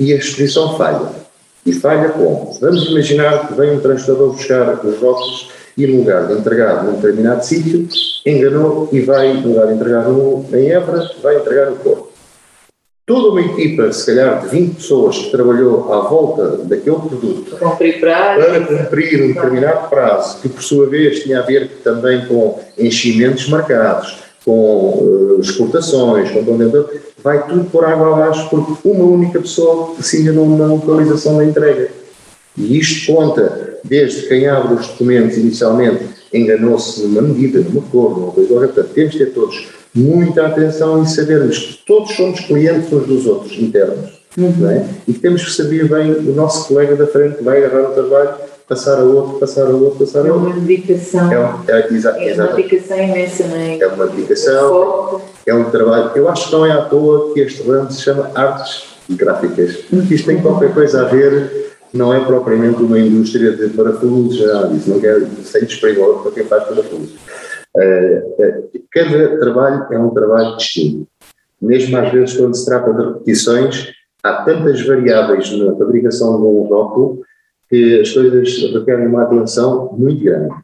e 0.00 0.12
a 0.12 0.16
expedição 0.16 0.76
falha. 0.76 1.10
E 1.66 1.72
falha 1.72 2.10
como? 2.10 2.56
Vamos 2.60 2.84
imaginar 2.88 3.48
que 3.48 3.54
vem 3.54 3.72
um 3.72 3.80
transportador 3.80 4.32
buscar 4.32 4.84
os 4.84 4.98
rótulos 4.98 5.50
e 5.76 5.86
no 5.86 5.98
lugar 5.98 6.26
de 6.26 6.34
entregar 6.34 6.84
num 6.84 6.94
determinado 6.94 7.44
sítio, 7.44 7.86
enganou 8.24 8.88
e 8.90 9.00
vai, 9.00 9.34
no 9.34 9.48
lugar 9.48 9.66
de 9.66 9.74
entregar 9.74 10.08
no, 10.08 10.44
em 10.52 10.70
Évora, 10.70 11.10
vai 11.22 11.36
entregar 11.36 11.70
no 11.70 11.76
Porto 11.76 12.07
toda 13.08 13.30
uma 13.30 13.40
equipa, 13.40 13.90
se 13.90 14.04
calhar 14.04 14.42
de 14.42 14.48
20 14.48 14.74
pessoas, 14.74 15.16
que 15.16 15.30
trabalhou 15.30 15.90
à 15.92 16.00
volta 16.02 16.58
daquele 16.58 16.96
produto 16.96 17.56
para 17.56 17.70
cumprir, 17.70 18.00
para 18.00 18.60
cumprir 18.66 19.24
um 19.24 19.28
determinado 19.28 19.88
prazo, 19.88 20.42
que 20.42 20.48
por 20.50 20.62
sua 20.62 20.86
vez 20.86 21.22
tinha 21.22 21.38
a 21.38 21.42
ver 21.42 21.80
também 21.82 22.26
com 22.26 22.60
enchimentos 22.76 23.48
marcados, 23.48 24.18
com 24.44 24.98
uh, 24.98 25.40
exportações, 25.40 26.30
com 26.30 26.44
vai 27.24 27.46
tudo 27.48 27.64
por 27.70 27.84
água 27.86 28.12
abaixo 28.12 28.48
porque 28.50 28.86
uma 28.86 29.04
única 29.04 29.40
pessoa 29.40 29.94
enganou 30.20 30.46
na 30.50 30.66
localização 30.66 31.38
da 31.38 31.44
entrega. 31.44 31.88
E 32.56 32.78
isto 32.78 33.12
conta 33.12 33.78
desde 33.82 34.28
quem 34.28 34.46
abre 34.48 34.74
os 34.74 34.86
documentos 34.86 35.38
inicialmente 35.38 36.17
enganou-se 36.32 37.02
numa 37.02 37.22
medida, 37.22 37.60
numa 37.60 37.82
cor, 37.82 38.18
numa 38.18 38.32
coisa 38.32 38.54
portanto 38.54 38.90
temos 38.94 39.12
de 39.12 39.18
ter 39.18 39.32
todos 39.32 39.68
muita 39.94 40.46
atenção 40.46 41.02
em 41.02 41.06
sabermos 41.06 41.58
que 41.58 41.86
todos 41.86 42.14
somos 42.14 42.40
clientes 42.40 42.92
uns 42.92 43.06
dos 43.06 43.26
outros, 43.26 43.58
internos, 43.58 44.20
uhum. 44.36 44.70
é? 44.70 44.86
e 45.06 45.12
que 45.12 45.18
temos 45.18 45.44
que 45.44 45.50
saber 45.52 45.88
bem 45.88 46.12
o 46.12 46.34
nosso 46.34 46.68
colega 46.68 46.94
da 46.96 47.06
frente 47.06 47.38
que 47.38 47.44
vai 47.44 47.64
agarrar 47.64 47.90
o 47.90 47.94
trabalho, 47.94 48.34
passar 48.68 48.98
a 48.98 49.02
outro, 49.02 49.38
passar 49.38 49.66
a 49.66 49.70
outro, 49.70 49.98
passar 49.98 50.26
a 50.26 50.32
outro. 50.32 50.50
É 50.50 50.52
uma 50.52 50.60
dedicação. 50.60 51.32
É, 51.32 51.38
um, 51.38 51.54
é, 51.66 51.94
exa 51.94 52.10
é 52.10 52.34
uma 52.34 52.46
dedicação 52.52 52.98
imensa, 52.98 53.46
não 53.46 53.56
é? 53.56 53.78
É 53.78 53.86
uma 53.86 54.06
dedicação, 54.06 55.20
é 55.46 55.54
um 55.54 55.70
trabalho. 55.70 56.10
Eu 56.14 56.28
acho 56.28 56.46
que 56.46 56.52
não 56.52 56.66
é 56.66 56.72
à 56.72 56.82
toa 56.82 57.32
que 57.32 57.40
este 57.40 57.62
ramo 57.62 57.90
se 57.90 58.02
chama 58.02 58.30
artes 58.34 58.84
gráficas, 59.08 59.76
porque 59.88 60.14
isto 60.14 60.26
tem 60.26 60.42
qualquer 60.42 60.74
coisa 60.74 61.00
a 61.00 61.04
ver 61.04 61.67
não 61.92 62.12
é 62.12 62.24
propriamente 62.24 62.82
uma 62.82 62.98
indústria 62.98 63.56
de 63.56 63.68
parafusos, 63.70 64.36
já 64.36 64.66
disse, 64.66 64.90
não 64.90 65.00
quero, 65.00 65.26
sem 65.42 65.64
despregor 65.64 66.22
para 66.22 66.32
quem 66.32 66.44
faz 66.44 66.64
parafusos. 66.64 67.16
Eh, 67.76 68.22
eh, 68.38 68.62
cada 68.90 69.38
trabalho 69.38 69.86
é 69.90 69.98
um 69.98 70.10
trabalho 70.10 70.56
distinto. 70.56 71.06
Mesmo 71.60 71.96
às 71.96 72.12
vezes, 72.12 72.36
quando 72.36 72.54
se 72.54 72.66
trata 72.66 72.92
de 72.92 73.04
repetições, 73.04 73.92
há 74.22 74.44
tantas 74.44 74.84
variáveis 74.86 75.50
na 75.58 75.74
fabricação 75.76 76.36
de 76.40 76.46
um 76.46 76.62
rótulo 76.62 77.22
que 77.68 78.00
as 78.00 78.10
coisas 78.12 78.72
requerem 78.72 79.06
uma 79.06 79.24
atenção 79.24 79.94
muito 79.96 80.24
grande. 80.24 80.54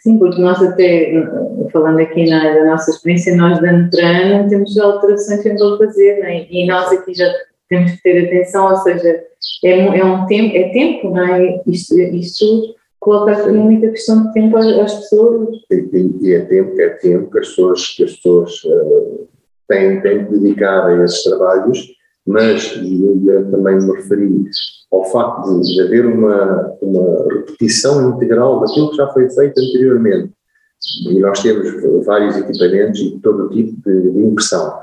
Sim, 0.00 0.18
porque 0.18 0.40
nós 0.40 0.60
até, 0.60 1.12
falando 1.72 2.00
aqui 2.00 2.28
na, 2.28 2.54
da 2.54 2.64
nossa 2.64 2.90
experiência, 2.90 3.36
nós 3.36 3.60
da 3.60 3.70
Netrano 3.70 4.48
temos 4.48 4.76
alterações 4.76 5.42
sempre 5.42 5.62
a 5.62 5.78
fazer, 5.78 6.18
né? 6.18 6.46
e 6.50 6.66
nós 6.66 6.90
aqui 6.90 7.14
já 7.14 7.32
temos 7.68 7.92
que 7.92 8.02
ter 8.02 8.26
atenção, 8.26 8.68
ou 8.68 8.76
seja, 8.78 9.22
é, 9.64 9.98
é 9.98 10.04
um 10.04 10.26
tempo, 10.26 10.56
é 10.56 10.68
tempo, 10.70 11.10
não 11.10 11.24
é? 11.24 11.62
Isto, 11.66 11.98
isto 11.98 12.74
coloca 13.00 13.52
muita 13.52 13.88
questão 13.88 14.26
de 14.26 14.32
tempo 14.32 14.56
às 14.56 14.94
pessoas. 14.94 15.48
E, 15.70 16.10
e, 16.20 16.32
é 16.32 16.40
tempo, 16.40 16.80
é 16.80 16.88
tempo 16.90 17.30
que 17.30 17.38
as 17.38 17.48
pessoas, 17.48 17.88
que 17.88 18.04
as 18.04 18.16
pessoas 18.16 18.64
uh, 18.64 19.28
têm, 19.68 20.00
têm 20.00 20.24
que 20.24 20.38
dedicar 20.38 20.86
a 20.86 21.04
esses 21.04 21.22
trabalhos, 21.24 21.88
mas 22.26 22.76
eu 22.76 23.50
também 23.50 23.76
me 23.78 23.96
referi 23.96 24.44
ao 24.92 25.04
facto 25.06 25.60
de, 25.60 25.74
de 25.74 25.80
haver 25.82 26.06
uma, 26.06 26.76
uma 26.80 27.34
repetição 27.34 28.10
integral 28.10 28.60
daquilo 28.60 28.90
que 28.90 28.96
já 28.96 29.08
foi 29.08 29.28
feito 29.30 29.58
anteriormente. 29.58 30.32
E 31.08 31.18
nós 31.20 31.40
temos 31.40 32.04
vários 32.04 32.36
equipamentos 32.36 33.00
e 33.00 33.18
todo 33.20 33.48
tipo 33.48 33.80
de, 33.84 34.10
de 34.12 34.20
impressão. 34.20 34.78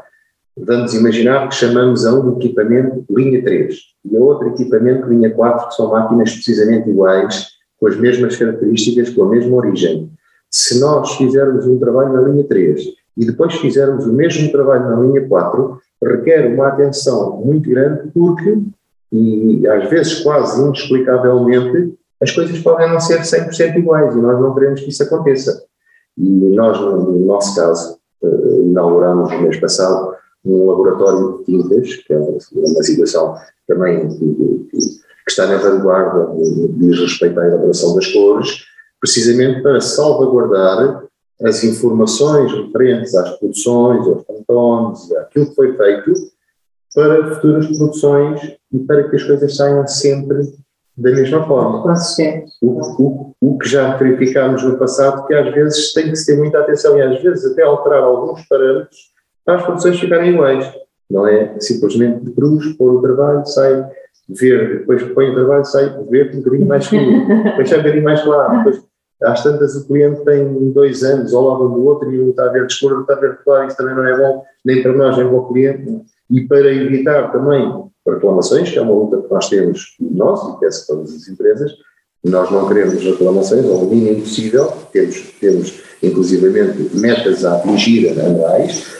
Vamos 0.61 0.93
imaginar 0.93 1.47
que 1.47 1.55
chamamos 1.55 2.05
a 2.05 2.13
um 2.13 2.37
equipamento 2.37 3.05
linha 3.09 3.41
3 3.41 3.75
e 4.11 4.17
a 4.17 4.19
outro 4.19 4.49
equipamento 4.49 5.07
linha 5.07 5.33
4, 5.33 5.69
que 5.69 5.75
são 5.75 5.89
máquinas 5.89 6.33
precisamente 6.33 6.89
iguais, 6.89 7.47
com 7.79 7.87
as 7.87 7.95
mesmas 7.95 8.35
características, 8.35 9.09
com 9.11 9.23
a 9.23 9.29
mesma 9.29 9.55
origem. 9.55 10.11
Se 10.51 10.79
nós 10.81 11.15
fizermos 11.15 11.65
um 11.65 11.79
trabalho 11.79 12.11
na 12.11 12.21
linha 12.23 12.43
3 12.43 12.81
e 13.15 13.25
depois 13.25 13.55
fizermos 13.55 14.05
o 14.05 14.11
mesmo 14.11 14.51
trabalho 14.51 14.89
na 14.89 14.99
linha 14.99 15.25
4, 15.27 15.79
requer 16.03 16.53
uma 16.53 16.67
atenção 16.67 17.37
muito 17.37 17.69
grande 17.69 18.09
porque, 18.13 18.57
e 19.13 19.65
às 19.65 19.89
vezes 19.89 20.19
quase 20.21 20.61
inexplicavelmente, 20.61 21.93
as 22.21 22.31
coisas 22.31 22.59
podem 22.59 22.91
não 22.91 22.99
ser 22.99 23.21
100% 23.21 23.77
iguais 23.77 24.13
e 24.13 24.19
nós 24.19 24.39
não 24.41 24.53
queremos 24.53 24.81
que 24.81 24.89
isso 24.89 25.03
aconteça. 25.03 25.63
E 26.17 26.29
nós, 26.29 26.77
no 26.81 27.25
nosso 27.25 27.55
caso, 27.55 27.97
eh, 28.21 28.61
inauguramos 28.65 29.31
no 29.31 29.41
mês 29.41 29.57
passado 29.57 30.18
um 30.51 30.67
laboratório 30.67 31.39
de 31.39 31.45
tintas, 31.45 31.95
que 31.95 32.13
é 32.13 32.17
uma 32.17 32.83
situação 32.83 33.35
também 33.67 34.07
que, 34.09 34.67
que 34.71 34.77
está 35.27 35.45
na 35.45 35.57
vanguarda 35.57 36.33
diz 36.77 36.99
respeito 36.99 37.39
à 37.39 37.47
elaboração 37.47 37.95
das 37.95 38.07
cores, 38.07 38.65
precisamente 38.99 39.61
para 39.61 39.79
salvaguardar 39.79 41.03
as 41.43 41.63
informações 41.63 42.51
referentes 42.51 43.15
às 43.15 43.37
produções, 43.37 44.05
aos 44.07 44.23
pantones, 44.23 45.11
àquilo 45.13 45.47
que 45.47 45.55
foi 45.55 45.77
feito, 45.77 46.13
para 46.93 47.35
futuras 47.35 47.67
produções 47.67 48.57
e 48.73 48.79
para 48.79 49.07
que 49.09 49.15
as 49.15 49.23
coisas 49.23 49.55
saiam 49.55 49.87
sempre 49.87 50.41
da 50.97 51.11
mesma 51.11 51.47
forma. 51.47 51.81
Consistente. 51.81 52.51
O, 52.61 52.81
o, 53.01 53.35
o 53.39 53.57
que 53.57 53.69
já 53.69 53.95
verificámos 53.95 54.63
no 54.63 54.77
passado, 54.77 55.25
que 55.27 55.33
às 55.33 55.53
vezes 55.53 55.93
tem 55.93 56.09
que 56.09 56.15
se 56.15 56.25
ter 56.25 56.37
muita 56.37 56.59
atenção 56.59 56.97
e 56.97 57.01
às 57.01 57.21
vezes 57.21 57.51
até 57.51 57.63
alterar 57.63 58.03
alguns 58.03 58.45
parâmetros 58.47 58.97
para 59.45 59.55
as 59.55 59.63
produções 59.63 59.99
ficarem 59.99 60.33
iguais. 60.33 60.71
Não 61.09 61.27
é 61.27 61.55
simplesmente 61.59 62.23
de 62.23 62.31
cruz, 62.31 62.73
pôr 62.73 62.95
o 62.95 63.01
trabalho, 63.01 63.45
sai 63.45 63.89
verde, 64.29 64.79
depois 64.79 65.03
põe 65.13 65.29
o 65.29 65.35
trabalho, 65.35 65.65
sai 65.65 65.89
verde 66.09 66.37
um 66.37 66.41
bocadinho 66.41 66.67
mais 66.67 66.83
escuro, 66.83 67.27
depois 67.43 67.71
um 67.71 67.77
bocadinho 67.77 68.03
mais 68.03 68.21
claro, 68.21 68.57
depois 68.57 68.89
às 69.23 69.43
tantas 69.43 69.75
o 69.75 69.85
cliente 69.85 70.23
tem 70.23 70.71
dois 70.71 71.03
anos 71.03 71.33
ao 71.33 71.43
lado 71.43 71.69
do 71.69 71.85
outro 71.85 72.11
e 72.13 72.21
um 72.21 72.29
está 72.29 72.45
a 72.45 72.49
verde 72.49 72.71
escuro, 72.71 73.01
está 73.01 73.13
a 73.13 73.19
verde 73.19 73.39
claro, 73.43 73.67
isso 73.67 73.75
também 73.75 73.95
não 73.95 74.07
é 74.07 74.17
bom, 74.17 74.43
nem 74.63 74.81
para 74.81 74.93
nós, 74.93 75.17
nem 75.17 75.27
para 75.27 75.35
o 75.35 75.47
cliente, 75.47 76.01
e 76.29 76.41
para 76.41 76.73
evitar 76.73 77.31
também 77.31 77.83
reclamações, 78.07 78.69
que 78.69 78.77
é 78.77 78.81
uma 78.81 78.93
luta 78.93 79.21
que 79.21 79.33
nós 79.33 79.49
temos, 79.49 79.95
nós, 79.99 80.41
e 80.55 80.59
peço 80.59 80.87
todas 80.87 81.13
as 81.13 81.27
empresas, 81.27 81.71
nós 82.23 82.49
não 82.51 82.67
queremos 82.67 83.03
reclamações 83.03 83.65
ao 83.65 83.85
mínimo 83.85 84.21
possível, 84.21 84.71
temos, 84.91 85.21
temos 85.39 85.81
inclusivamente 86.01 86.95
metas 86.97 87.45
a 87.45 87.57
atingir 87.57 88.09
anuais, 88.19 88.83
uh, 88.83 88.98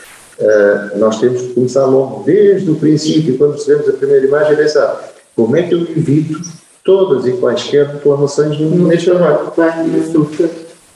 nós 0.97 1.19
temos 1.19 1.41
que 1.41 1.53
começar 1.53 1.85
logo 1.85 2.23
desde 2.23 2.71
o 2.71 2.75
princípio, 2.75 3.37
quando 3.37 3.53
recebemos 3.53 3.89
a 3.89 3.93
primeira 3.93 4.25
imagem, 4.25 4.55
pensar 4.55 5.13
como 5.35 5.55
é 5.55 5.63
que 5.63 5.73
eu 5.73 5.81
evito 5.81 6.39
todas 6.83 7.25
e 7.25 7.33
quaisquer 7.33 7.87
reclamações 7.87 8.59
neste 8.59 9.09
trabalho? 9.09 9.51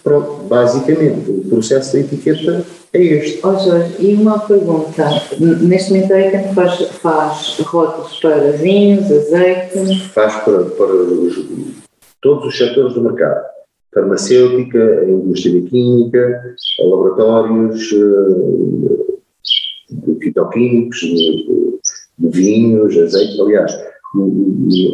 Pronto, 0.03 0.43
basicamente, 0.49 1.31
o 1.31 1.45
processo 1.49 1.93
da 1.93 1.99
etiqueta 1.99 2.65
é 2.91 3.01
este. 3.01 3.39
Ó 3.41 3.51
oh 3.51 3.59
Jorge, 3.59 3.95
e 3.99 4.13
uma 4.15 4.37
pergunta. 4.39 5.09
Neste 5.39 5.93
momento 5.93 6.13
a 6.13 6.19
ECAN 6.19 6.53
faz, 6.53 6.81
faz 6.89 7.57
rótulos 7.59 8.19
para 8.19 8.51
vinhos, 8.51 9.09
azeite? 9.09 10.09
Faz 10.09 10.35
para, 10.43 10.65
para 10.65 10.93
os, 10.93 11.35
todos 12.21 12.47
os 12.47 12.57
setores 12.57 12.93
do 12.93 13.01
mercado. 13.01 13.45
Farmacêutica, 13.93 15.05
indústria 15.07 15.61
química, 15.61 16.55
laboratórios 16.79 17.93
eh, 17.93 19.13
de 19.93 20.19
fitoquímicos, 20.19 20.99
de, 20.99 21.79
de 22.19 22.29
vinhos, 22.29 22.97
azeite. 22.97 23.41
Aliás, 23.41 23.73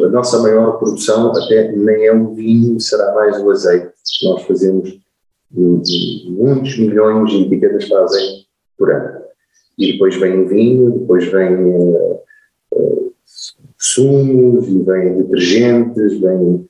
a 0.04 0.08
nossa 0.08 0.38
maior 0.40 0.78
produção 0.78 1.32
até 1.32 1.72
nem 1.72 2.06
é 2.06 2.12
o 2.12 2.34
vinho, 2.34 2.80
será 2.80 3.14
mais 3.14 3.40
o 3.42 3.50
azeite. 3.50 3.92
Nós 4.24 4.42
fazemos 4.42 4.98
muitos 5.52 6.78
milhões 6.78 7.30
de 7.30 7.42
etiquetas 7.42 7.88
para 7.88 8.04
azeite 8.04 8.46
por 8.78 8.90
ano. 8.90 9.20
E 9.78 9.92
depois 9.92 10.16
vem 10.16 10.40
o 10.40 10.48
vinho, 10.48 10.90
depois 11.00 11.24
vem 11.26 11.54
uh, 11.54 12.20
uh, 12.72 13.14
sumos, 13.76 14.68
e 14.68 14.78
vem 14.82 15.16
detergentes, 15.18 16.20
vem 16.20 16.68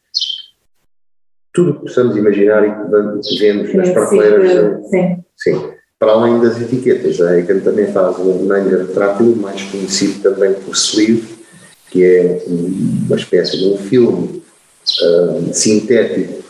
tudo 1.53 1.75
que 1.75 1.81
possamos 1.81 2.17
imaginar 2.17 2.65
e 2.65 3.21
que 3.21 3.39
vemos 3.39 3.75
nas 3.75 3.91
prateleiras. 3.91 4.87
Sim. 4.89 5.25
sim. 5.37 5.80
Para 6.01 6.13
além 6.13 6.41
das 6.41 6.59
etiquetas, 6.59 7.21
a 7.21 7.39
ECAM 7.39 7.61
também 7.61 7.93
faz 7.93 8.17
o 8.17 8.47
manga 8.47 8.79
retrátil, 8.79 9.37
mais 9.37 9.61
conhecido 9.65 10.23
também 10.23 10.55
por 10.55 10.75
sleeve, 10.75 11.29
que 11.91 12.03
é 12.03 12.43
uma 12.49 13.17
espécie 13.17 13.59
de 13.59 13.67
um 13.67 13.77
filme 13.77 14.43
uh, 15.03 15.53
sintético 15.53 16.43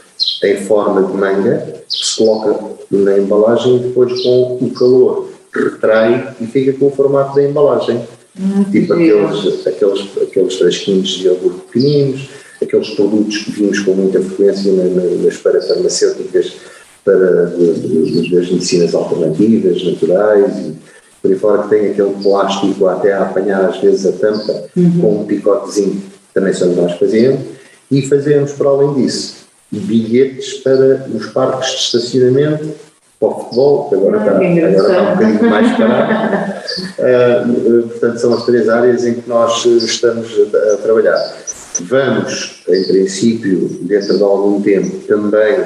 em 0.45 0.57
forma 0.59 1.02
de 1.02 1.12
manga, 1.14 1.83
que 1.88 2.07
se 2.07 2.16
coloca 2.16 2.76
na 2.92 3.19
embalagem 3.19 3.75
e 3.75 3.78
depois 3.80 4.23
com 4.23 4.59
o 4.61 4.71
calor 4.71 5.28
retrai 5.52 6.37
e 6.40 6.47
fica 6.47 6.73
com 6.75 6.87
o 6.87 6.92
formato 6.92 7.35
da 7.35 7.42
embalagem. 7.42 8.07
Hum, 8.38 8.62
tipo 8.71 8.92
aqueles, 8.92 9.66
aqueles, 9.66 10.09
aqueles 10.23 10.54
frasquinhos 10.59 11.09
de 11.09 11.26
iogurte 11.26 11.61
pequeninos, 11.73 12.30
aqueles 12.62 12.90
produtos 12.90 13.38
que 13.38 13.50
vimos 13.50 13.80
com 13.80 13.95
muita 13.95 14.23
frequência 14.23 14.73
nas 14.73 15.37
parafarmacêuticas 15.38 16.52
para 17.04 17.16
das 17.16 18.50
medicinas 18.50 18.95
alternativas, 18.95 19.83
naturais 19.85 20.59
e 20.59 20.75
por 21.23 21.30
aí 21.30 21.38
fora 21.38 21.62
que 21.62 21.69
tem 21.69 21.90
aquele 21.90 22.14
plástico 22.23 22.87
até 22.87 23.12
a 23.12 23.23
apanhar 23.23 23.64
às 23.64 23.78
vezes 23.78 24.07
a 24.07 24.12
tampa 24.12 24.64
uhum. 24.76 25.00
com 25.00 25.21
um 25.21 25.26
picotezinho, 25.26 26.02
também 26.33 26.52
somos 26.52 26.76
nós 26.76 26.92
fazemos, 26.99 27.40
e 27.90 28.02
fazemos 28.02 28.52
para 28.52 28.69
além 28.69 28.95
disso 28.95 29.40
bilhetes 29.71 30.54
para 30.54 31.07
os 31.14 31.26
parques 31.26 31.71
de 31.71 31.76
estacionamento 31.76 32.75
para 33.21 33.28
o 33.28 33.40
futebol, 33.40 33.88
que 33.88 33.95
agora, 33.97 34.16
está, 34.16 34.30
agora 34.30 34.71
está 34.71 35.02
um 35.02 35.14
bocadinho 35.14 35.50
mais 35.50 35.76
parado. 35.76 36.52
Uh, 36.99 37.88
portanto, 37.88 38.19
são 38.19 38.35
as 38.35 38.47
três 38.47 38.69
áreas 38.69 39.04
em 39.04 39.14
que 39.14 39.28
nós 39.28 39.64
estamos 39.66 40.28
a, 40.54 40.75
a 40.75 40.76
trabalhar. 40.78 41.37
Vamos, 41.83 42.62
em 42.66 42.85
princípio, 42.85 43.69
dentro 43.83 44.16
de 44.16 44.23
algum 44.23 44.62
tempo, 44.62 44.97
também 45.07 45.64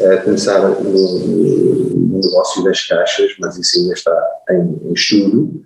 a 0.00 0.22
começar 0.22 0.60
no, 0.60 0.80
no, 0.80 2.20
negócio 2.20 2.64
das 2.64 2.86
caixas, 2.86 3.32
mas 3.40 3.56
isso 3.56 3.78
ainda 3.80 3.94
está 3.94 4.30
em, 4.50 4.88
em 4.88 4.92
estudo. 4.92 5.62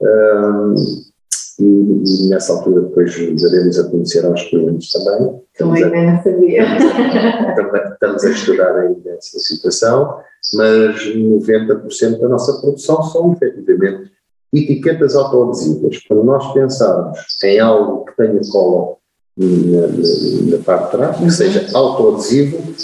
Um, 0.00 0.74
e, 1.58 1.64
e, 1.64 2.28
nessa 2.28 2.52
altura 2.52 2.82
depois 2.82 3.14
daremos 3.40 3.78
a 3.78 3.88
conhecer 3.88 4.24
aos 4.26 4.42
clientes 4.44 4.92
também. 4.92 5.40
Também 5.56 6.06
não 6.06 6.22
sabia. 6.22 6.62
Estamos, 7.48 7.92
estamos 7.92 8.24
a 8.24 8.30
estudar 8.30 8.76
ainda 8.76 9.10
essa 9.10 9.38
situação, 9.38 10.20
mas 10.54 11.02
90% 11.06 12.18
da 12.18 12.28
nossa 12.28 12.60
produção 12.60 13.02
são 13.02 13.32
efetivamente 13.32 14.12
etiquetas 14.54 15.14
autoadesivas. 15.14 15.98
Quando 16.06 16.24
nós 16.24 16.52
pensarmos 16.52 17.18
em 17.42 17.58
algo 17.58 18.04
que 18.04 18.16
tenha 18.16 18.40
cola 18.50 18.96
na, 19.36 19.86
na, 19.86 20.56
na 20.56 20.64
parte 20.64 20.84
de 20.84 20.90
trás, 20.90 21.16
que 21.16 21.22
uhum. 21.24 21.30
seja 21.30 21.66
autoadesivo, 21.76 22.74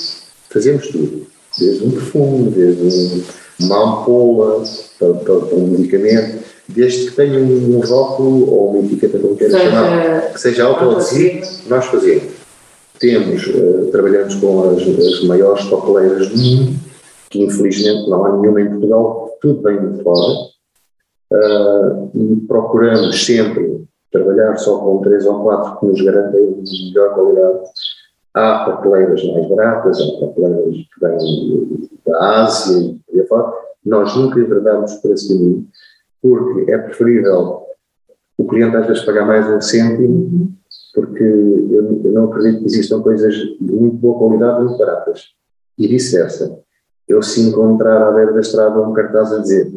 fazemos 0.53 0.89
tudo. 0.89 1.27
Desde 1.59 1.85
um 1.85 1.91
perfume, 1.91 2.51
desde 2.51 3.25
uma 3.61 4.01
ampola 4.01 4.65
para, 4.99 5.15
para, 5.15 5.41
para 5.41 5.57
um 5.57 5.67
medicamento, 5.67 6.45
desde 6.69 7.11
que 7.11 7.17
tenha 7.17 7.39
um, 7.39 7.77
um 7.77 7.81
rótulo 7.81 8.51
ou 8.51 8.71
uma 8.71 8.87
etiqueta, 8.87 9.19
como 9.19 9.37
queiram 9.37 9.59
chamar, 9.59 10.33
que 10.33 10.41
seja 10.41 10.65
autoadesivo, 10.65 11.47
nós 11.69 11.85
fazemos. 11.87 12.25
Temos, 12.99 13.47
uh, 13.49 13.89
trabalhamos 13.91 14.35
com 14.37 14.71
as, 14.71 14.83
as 14.83 15.25
maiores 15.25 15.65
papeleiras 15.65 16.29
do 16.29 16.39
mundo, 16.39 16.81
que 17.31 17.43
infelizmente 17.43 18.09
não 18.09 18.25
há 18.25 18.37
nenhuma 18.39 18.61
em 18.61 18.69
Portugal, 18.69 19.37
tudo 19.41 19.63
vem 19.63 19.95
de 19.95 20.03
fora, 20.03 20.33
uh, 21.33 22.47
procuramos 22.47 23.25
sempre 23.25 23.85
trabalhar 24.13 24.57
só 24.57 24.79
com 24.79 25.01
três 25.01 25.27
ou 25.27 25.43
quatro 25.43 25.81
que 25.81 25.87
nos 25.87 26.01
garantem 26.01 26.63
melhor 26.91 27.15
qualidade 27.15 27.61
Há 28.35 28.65
papeleiras 28.65 29.23
mais 29.25 29.47
baratas, 29.49 30.01
há 30.01 30.27
papeleiras 30.27 30.75
que 30.75 31.01
vêm 31.01 31.89
da 32.07 32.43
Ásia 32.43 32.97
e 33.13 33.21
afora. 33.21 33.53
Nós 33.85 34.17
nunca 34.17 34.41
enverdamos 34.41 34.95
por 34.95 35.13
esse 35.13 35.29
caminho, 35.29 35.67
porque 36.21 36.71
é 36.71 36.79
preferível 36.79 37.67
o 38.39 38.47
cliente 38.47 38.77
às 38.77 38.87
vezes 38.87 39.05
pagar 39.05 39.27
mais 39.27 39.47
um 39.49 39.61
cêntimo, 39.61 40.53
porque 40.95 41.23
eu, 41.23 42.01
eu 42.05 42.13
não 42.13 42.25
acredito 42.31 42.61
que 42.61 42.67
existam 42.67 43.03
coisas 43.03 43.35
de 43.35 43.57
muito 43.61 43.97
boa 43.97 44.19
qualidade 44.19 44.65
muito 44.65 44.79
baratas. 44.79 45.33
E 45.79 45.87
vice-versa. 45.87 46.59
Eu 47.09 47.23
se 47.23 47.41
encontrar 47.41 48.09
à 48.09 48.13
beira 48.13 48.33
da 48.33 48.41
estrada 48.41 48.81
um 48.81 48.93
cartaz 48.93 49.33
a 49.33 49.39
dizer 49.39 49.71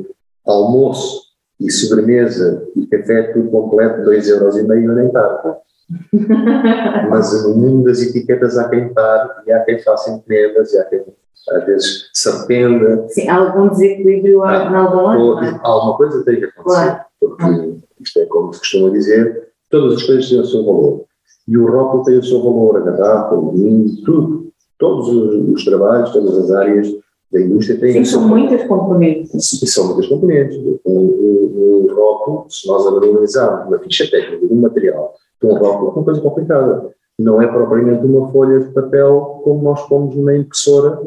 almoço 0.45 1.25
e 1.59 1.71
sobremesa 1.71 2.67
e 2.75 2.85
café 2.87 3.33
tudo 3.33 3.49
completo, 3.49 4.01
2,5€ 4.09 4.27
euros 4.29 4.57
e 4.57 4.63
meio, 4.63 4.91
eu 4.91 4.95
nem 4.95 5.11
tarde. 5.11 5.57
Mas 7.09 7.43
no 7.43 7.55
mundo 7.55 7.85
das 7.85 8.01
etiquetas 8.01 8.57
há 8.57 8.69
quem 8.69 8.93
pare 8.93 9.29
e 9.45 9.51
há 9.51 9.59
quem 9.63 9.79
faça 9.79 10.11
encomendas 10.11 10.73
e 10.73 10.79
há 10.79 10.83
quem 10.85 11.03
às 11.49 11.65
vezes 11.65 12.09
se 12.13 12.29
arrependa. 12.29 13.05
Sim, 13.09 13.29
há 13.29 13.37
algum 13.37 13.69
desequilíbrio 13.69 14.39
em 14.39 14.75
algum 14.75 15.01
lado. 15.03 15.45
É? 15.45 15.59
Alguma 15.63 15.97
coisa 15.97 16.23
tem 16.23 16.39
que 16.39 16.45
acontecer, 16.45 16.85
claro. 16.85 16.99
porque 17.19 17.75
isto 18.01 18.19
é 18.19 18.25
como 18.25 18.53
se 18.53 18.59
costuma 18.59 18.89
dizer, 18.89 19.49
todas 19.69 19.95
as 19.95 20.03
coisas 20.03 20.27
têm 20.27 20.39
o 20.39 20.45
seu 20.45 20.65
valor. 20.65 21.05
E 21.47 21.57
o 21.57 21.69
rótulo 21.69 22.03
tem 22.03 22.17
o 22.17 22.23
seu 22.23 22.41
valor, 22.41 22.77
a 22.77 22.91
garrafa, 22.91 23.35
o 23.35 23.51
vinho, 23.51 23.85
tudo. 24.03 24.45
Todos 24.79 25.07
os, 25.07 25.53
os 25.53 25.63
trabalhos, 25.63 26.11
todas 26.11 26.37
as 26.37 26.51
áreas 26.51 26.91
da 27.31 27.39
indústria 27.39 27.79
têm 27.79 27.93
Sim, 27.93 28.05
são 28.05 28.27
muitas 28.27 28.67
componentes. 28.67 29.31
São 29.71 29.87
muitas 29.87 30.07
componentes. 30.07 30.57
O, 30.57 30.79
o, 30.83 31.85
o 31.85 31.95
rótulo, 31.95 32.45
se 32.49 32.67
nós 32.67 32.85
analisarmos 32.87 33.67
uma 33.67 33.79
ficha 33.79 34.09
técnica 34.09 34.47
de 34.47 34.53
um 34.53 34.61
material 34.61 35.13
um 35.43 35.53
rótulo 35.53 35.89
é 35.89 35.91
uma 35.93 36.03
coisa 36.03 36.21
complicada. 36.21 36.89
Não 37.17 37.41
é 37.41 37.47
propriamente 37.47 38.05
uma 38.05 38.31
folha 38.31 38.59
de 38.59 38.73
papel 38.73 39.41
como 39.43 39.63
nós 39.63 39.81
pomos 39.87 40.15
na 40.17 40.35
impressora 40.35 40.99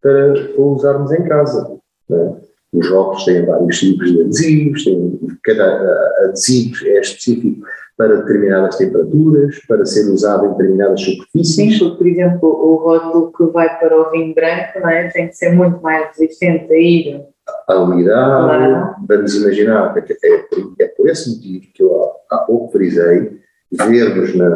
para, 0.00 0.32
para 0.54 0.62
usarmos 0.62 1.12
em 1.12 1.22
casa. 1.24 1.76
Né? 2.08 2.36
Os 2.72 2.88
rótulos 2.88 3.24
têm 3.24 3.44
vários 3.44 3.78
tipos 3.78 4.10
de 4.10 4.22
adesivos, 4.22 4.84
têm, 4.84 5.20
cada 5.44 6.14
adesivo 6.24 6.86
é 6.86 7.00
específico 7.00 7.66
para 7.96 8.16
determinadas 8.16 8.76
temperaturas, 8.76 9.60
para 9.68 9.84
ser 9.84 10.10
usado 10.10 10.46
em 10.46 10.50
determinadas 10.52 11.00
superfícies. 11.00 11.54
Sim, 11.54 11.78
porque, 11.78 11.98
por 11.98 12.06
exemplo, 12.06 12.48
o 12.48 12.76
rótulo 12.76 13.32
que 13.32 13.44
vai 13.52 13.78
para 13.78 14.00
o 14.00 14.10
vinho 14.10 14.34
branco 14.34 14.80
não 14.80 14.88
é? 14.88 15.08
tem 15.08 15.28
que 15.28 15.36
ser 15.36 15.54
muito 15.54 15.80
mais 15.82 16.08
resistente 16.08 16.72
a 16.72 16.78
ir. 16.78 17.22
A 17.68 17.76
umidade, 17.76 18.44
claro. 18.44 18.94
vamos 19.06 19.34
imaginar, 19.34 19.94
é, 19.96 20.80
é, 20.80 20.86
por 20.88 21.08
esse 21.08 21.30
motivo 21.30 21.66
que 21.74 21.82
eu 21.82 22.10
há 22.30 22.38
pouco 22.38 22.72
frisei 22.72 23.42
vermos 23.72 24.34
na, 24.34 24.50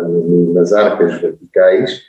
nas 0.52 0.72
arcas 0.72 1.20
verticais 1.20 2.02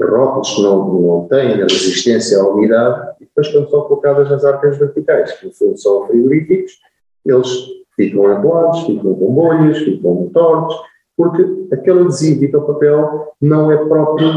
rótulos 0.00 0.54
que 0.54 0.62
não, 0.62 1.00
não 1.00 1.28
têm 1.28 1.56
resistência 1.56 2.38
à 2.38 2.48
umidade 2.48 3.14
e 3.20 3.24
depois 3.24 3.48
quando 3.48 3.70
são 3.70 3.80
colocadas 3.82 4.30
nas 4.30 4.44
arcas 4.44 4.76
verticais, 4.76 5.32
que 5.32 5.52
são 5.76 6.06
frigoríficos, 6.06 6.80
eles 7.24 7.48
ficam 7.96 8.26
ampulados, 8.26 8.82
ficam 8.82 9.14
com 9.14 9.34
bolhas, 9.34 9.78
ficam 9.78 10.30
tortos, 10.32 10.76
porque 11.16 11.42
aquele 11.72 12.00
adesivo 12.00 12.42
e 12.42 12.46
aquele 12.46 12.62
papel 12.64 13.34
não 13.40 13.70
é 13.70 13.76
próprio 13.76 14.30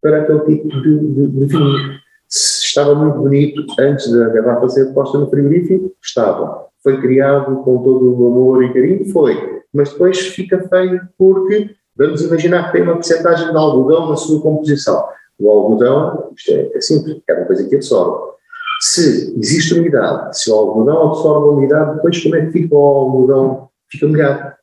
para 0.00 0.22
aquele 0.22 0.40
tipo 0.40 0.68
de, 0.68 0.98
de, 0.98 1.26
de 1.26 1.46
vinho. 1.46 1.98
Estava 2.28 2.94
muito 2.94 3.18
bonito 3.18 3.64
antes 3.80 4.12
da 4.12 4.28
garrafa 4.28 4.68
ser 4.68 4.92
posta 4.92 5.18
no 5.18 5.30
frigorífico, 5.30 5.90
estava. 6.02 6.66
Foi 6.82 7.00
criado 7.00 7.56
com 7.64 7.82
todo 7.82 8.14
o 8.14 8.26
amor 8.28 8.62
e 8.62 8.72
carinho, 8.72 9.10
foi 9.10 9.57
mas 9.72 9.90
depois 9.90 10.18
fica 10.18 10.66
feio 10.68 11.00
porque 11.16 11.74
vamos 11.96 12.22
imaginar 12.22 12.66
que 12.66 12.72
tem 12.72 12.82
uma 12.82 12.94
porcentagem 12.94 13.50
de 13.50 13.56
algodão 13.56 14.08
na 14.08 14.16
sua 14.16 14.40
composição. 14.40 15.04
O 15.38 15.50
algodão, 15.50 16.30
isto 16.36 16.50
é, 16.52 16.70
é 16.74 16.80
simples, 16.80 17.20
é 17.28 17.34
uma 17.34 17.46
coisa 17.46 17.68
que 17.68 17.76
absorve. 17.76 18.32
Se 18.80 19.34
existe 19.38 19.74
umidade, 19.74 20.38
se 20.38 20.50
o 20.50 20.54
algodão 20.54 21.08
absorve 21.08 21.48
a 21.48 21.52
umidade, 21.52 21.96
depois 21.96 22.22
como 22.22 22.36
é 22.36 22.46
que 22.46 22.52
fica 22.52 22.74
o 22.74 22.78
algodão? 22.78 23.68
Fica 23.88 24.06
molhado. 24.06 24.58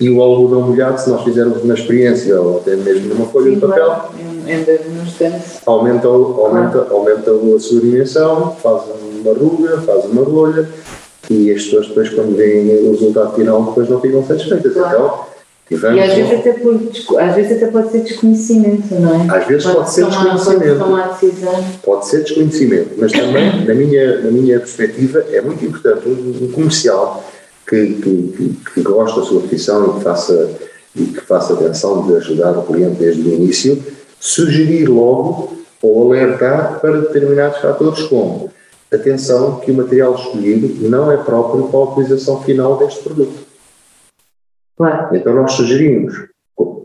E 0.00 0.08
o 0.08 0.22
algodão 0.22 0.62
molhado, 0.62 0.98
se 0.98 1.10
nós 1.10 1.22
fizermos 1.22 1.62
uma 1.62 1.74
experiência, 1.74 2.40
ou 2.40 2.60
até 2.60 2.74
mesmo 2.74 3.14
numa 3.14 3.26
folha 3.26 3.54
de 3.54 3.60
papel, 3.60 4.10
aumenta, 5.66 6.08
aumenta, 6.08 6.86
aumenta 6.90 7.30
a 7.30 7.60
sua 7.60 7.80
dimensão, 7.82 8.52
faz 8.56 8.84
uma 9.22 9.34
ruga, 9.34 9.78
faz 9.82 10.06
uma 10.06 10.22
rolha, 10.22 10.66
e 11.30 11.52
as 11.52 11.62
pessoas 11.62 11.86
depois 11.86 12.08
quando 12.10 12.36
veem 12.36 12.68
o 12.86 12.90
resultado 12.90 13.36
final 13.36 13.62
depois 13.62 13.88
não 13.88 14.00
ficam 14.00 14.26
satisfeitas. 14.26 14.72
Claro. 14.74 15.30
Então, 15.70 15.94
e 15.94 16.00
às 16.00 16.14
vezes, 16.14 16.32
até 16.32 16.52
por, 16.54 16.74
às 17.20 17.34
vezes 17.36 17.52
até 17.56 17.66
pode 17.68 17.92
ser 17.92 18.00
desconhecimento, 18.00 18.92
não 18.96 19.14
é? 19.14 19.38
Às 19.38 19.46
vezes 19.46 19.64
pode, 19.64 19.76
pode 19.76 19.90
ser 19.92 20.04
desconhecimento. 20.06 21.78
Pode 21.84 22.06
ser 22.08 22.22
desconhecimento, 22.24 22.90
mas 22.98 23.12
também, 23.12 23.64
na 23.64 23.74
minha, 23.74 24.20
na 24.20 24.30
minha 24.32 24.58
perspectiva, 24.58 25.24
é 25.30 25.40
muito 25.40 25.64
importante 25.64 26.08
um, 26.08 26.44
um 26.44 26.50
comercial 26.50 27.24
que, 27.68 27.86
que, 27.94 28.56
que, 28.74 28.82
gosta 28.82 29.20
da 29.20 29.26
sua 29.26 29.40
profissão 29.42 29.86
e 29.86 29.98
que 29.98 30.02
faça, 30.02 30.50
e 30.96 31.04
que 31.04 31.20
faça 31.20 31.52
atenção 31.52 32.04
de 32.04 32.16
ajudar 32.16 32.58
o 32.58 32.62
cliente 32.62 32.96
desde 32.96 33.22
o 33.22 33.32
início, 33.32 33.80
sugerir 34.18 34.86
logo 34.88 35.56
ou 35.80 36.12
alertar 36.12 36.80
para 36.80 37.00
determinados 37.00 37.58
fatores 37.58 38.02
como 38.08 38.50
atenção 38.92 39.60
que 39.60 39.70
o 39.70 39.74
material 39.74 40.14
escolhido 40.14 40.88
não 40.88 41.10
é 41.10 41.16
próprio 41.16 41.68
para 41.68 41.78
a 41.78 41.84
utilização 41.84 42.42
final 42.42 42.76
deste 42.78 43.02
produto. 43.04 43.46
Claro. 44.76 45.14
Então 45.14 45.34
nós 45.34 45.52
sugerimos, 45.52 46.14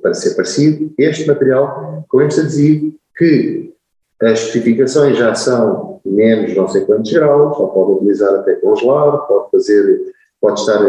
para 0.02 0.14
ser 0.14 0.36
parecido, 0.36 0.94
este 0.98 1.28
material 1.28 2.06
com 2.08 2.22
este 2.22 2.42
adesivo 2.42 2.94
que 3.18 3.74
As 4.22 4.40
especificações 4.40 5.18
já 5.18 5.36
são 5.36 6.00
menos 6.06 6.56
não 6.56 6.68
sei 6.68 6.86
quantos 6.86 7.12
graus, 7.12 7.58
só 7.58 7.68
pode 7.68 7.94
utilizar 7.94 8.34
até 8.36 8.56
congelar, 8.56 9.28
pode 9.28 9.52
fazer, 9.52 10.14
pode 10.40 10.60
estar 10.60 10.80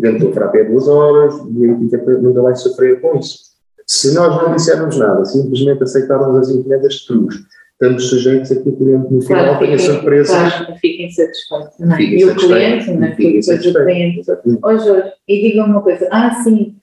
dentro 0.00 0.28
do 0.28 0.32
frappé 0.32 0.64
duas 0.64 0.88
horas 0.88 1.34
e 1.34 1.66
nunca 1.66 2.42
vai 2.42 2.56
sofrer 2.56 3.00
com 3.00 3.16
isso. 3.16 3.54
Se 3.86 4.14
nós 4.14 4.42
não 4.42 4.52
dissermos 4.54 4.98
nada, 4.98 5.24
simplesmente 5.24 5.82
aceitarmos 5.84 6.38
as 6.38 6.48
encomendas 6.50 6.94
de 6.94 7.06
cruz, 7.06 7.36
estamos 7.80 8.08
sujeitos 8.08 8.50
a 8.50 8.56
que 8.56 8.68
o 8.68 8.76
cliente 8.76 9.12
no 9.12 9.20
final 9.20 9.44
claro, 9.44 9.58
tenha 9.58 9.78
surpresas. 9.78 10.54
Claro, 10.54 10.74
fiquem 10.80 11.10
satisfeitos. 11.10 11.78
Não 11.78 11.96
é? 11.96 12.02
E 12.02 12.24
o 12.24 12.34
cliente, 12.34 12.90
não 12.90 13.06
é? 13.06 13.10
O 13.10 13.16
cliente. 13.16 14.22
Ó 14.62 14.76
Jorge, 14.78 15.12
e 15.28 15.42
diga 15.42 15.64
uma 15.64 15.82
coisa, 15.82 16.08
ah 16.10 16.30
sim, 16.42 16.74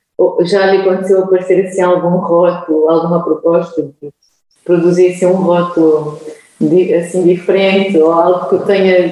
já 0.41 0.71
lhe 0.71 0.82
aconteceu 0.82 1.23
aparecer 1.23 1.65
assim 1.65 1.82
algum 1.82 2.17
rótulo, 2.17 2.89
alguma 2.89 3.23
proposta 3.23 3.91
que 3.99 4.10
produzisse 4.63 5.25
um 5.25 5.34
rótulo 5.34 6.19
assim 6.97 7.23
diferente 7.23 7.97
ou 7.97 8.12
algo 8.12 8.49
que 8.49 8.65
tenha 8.65 9.10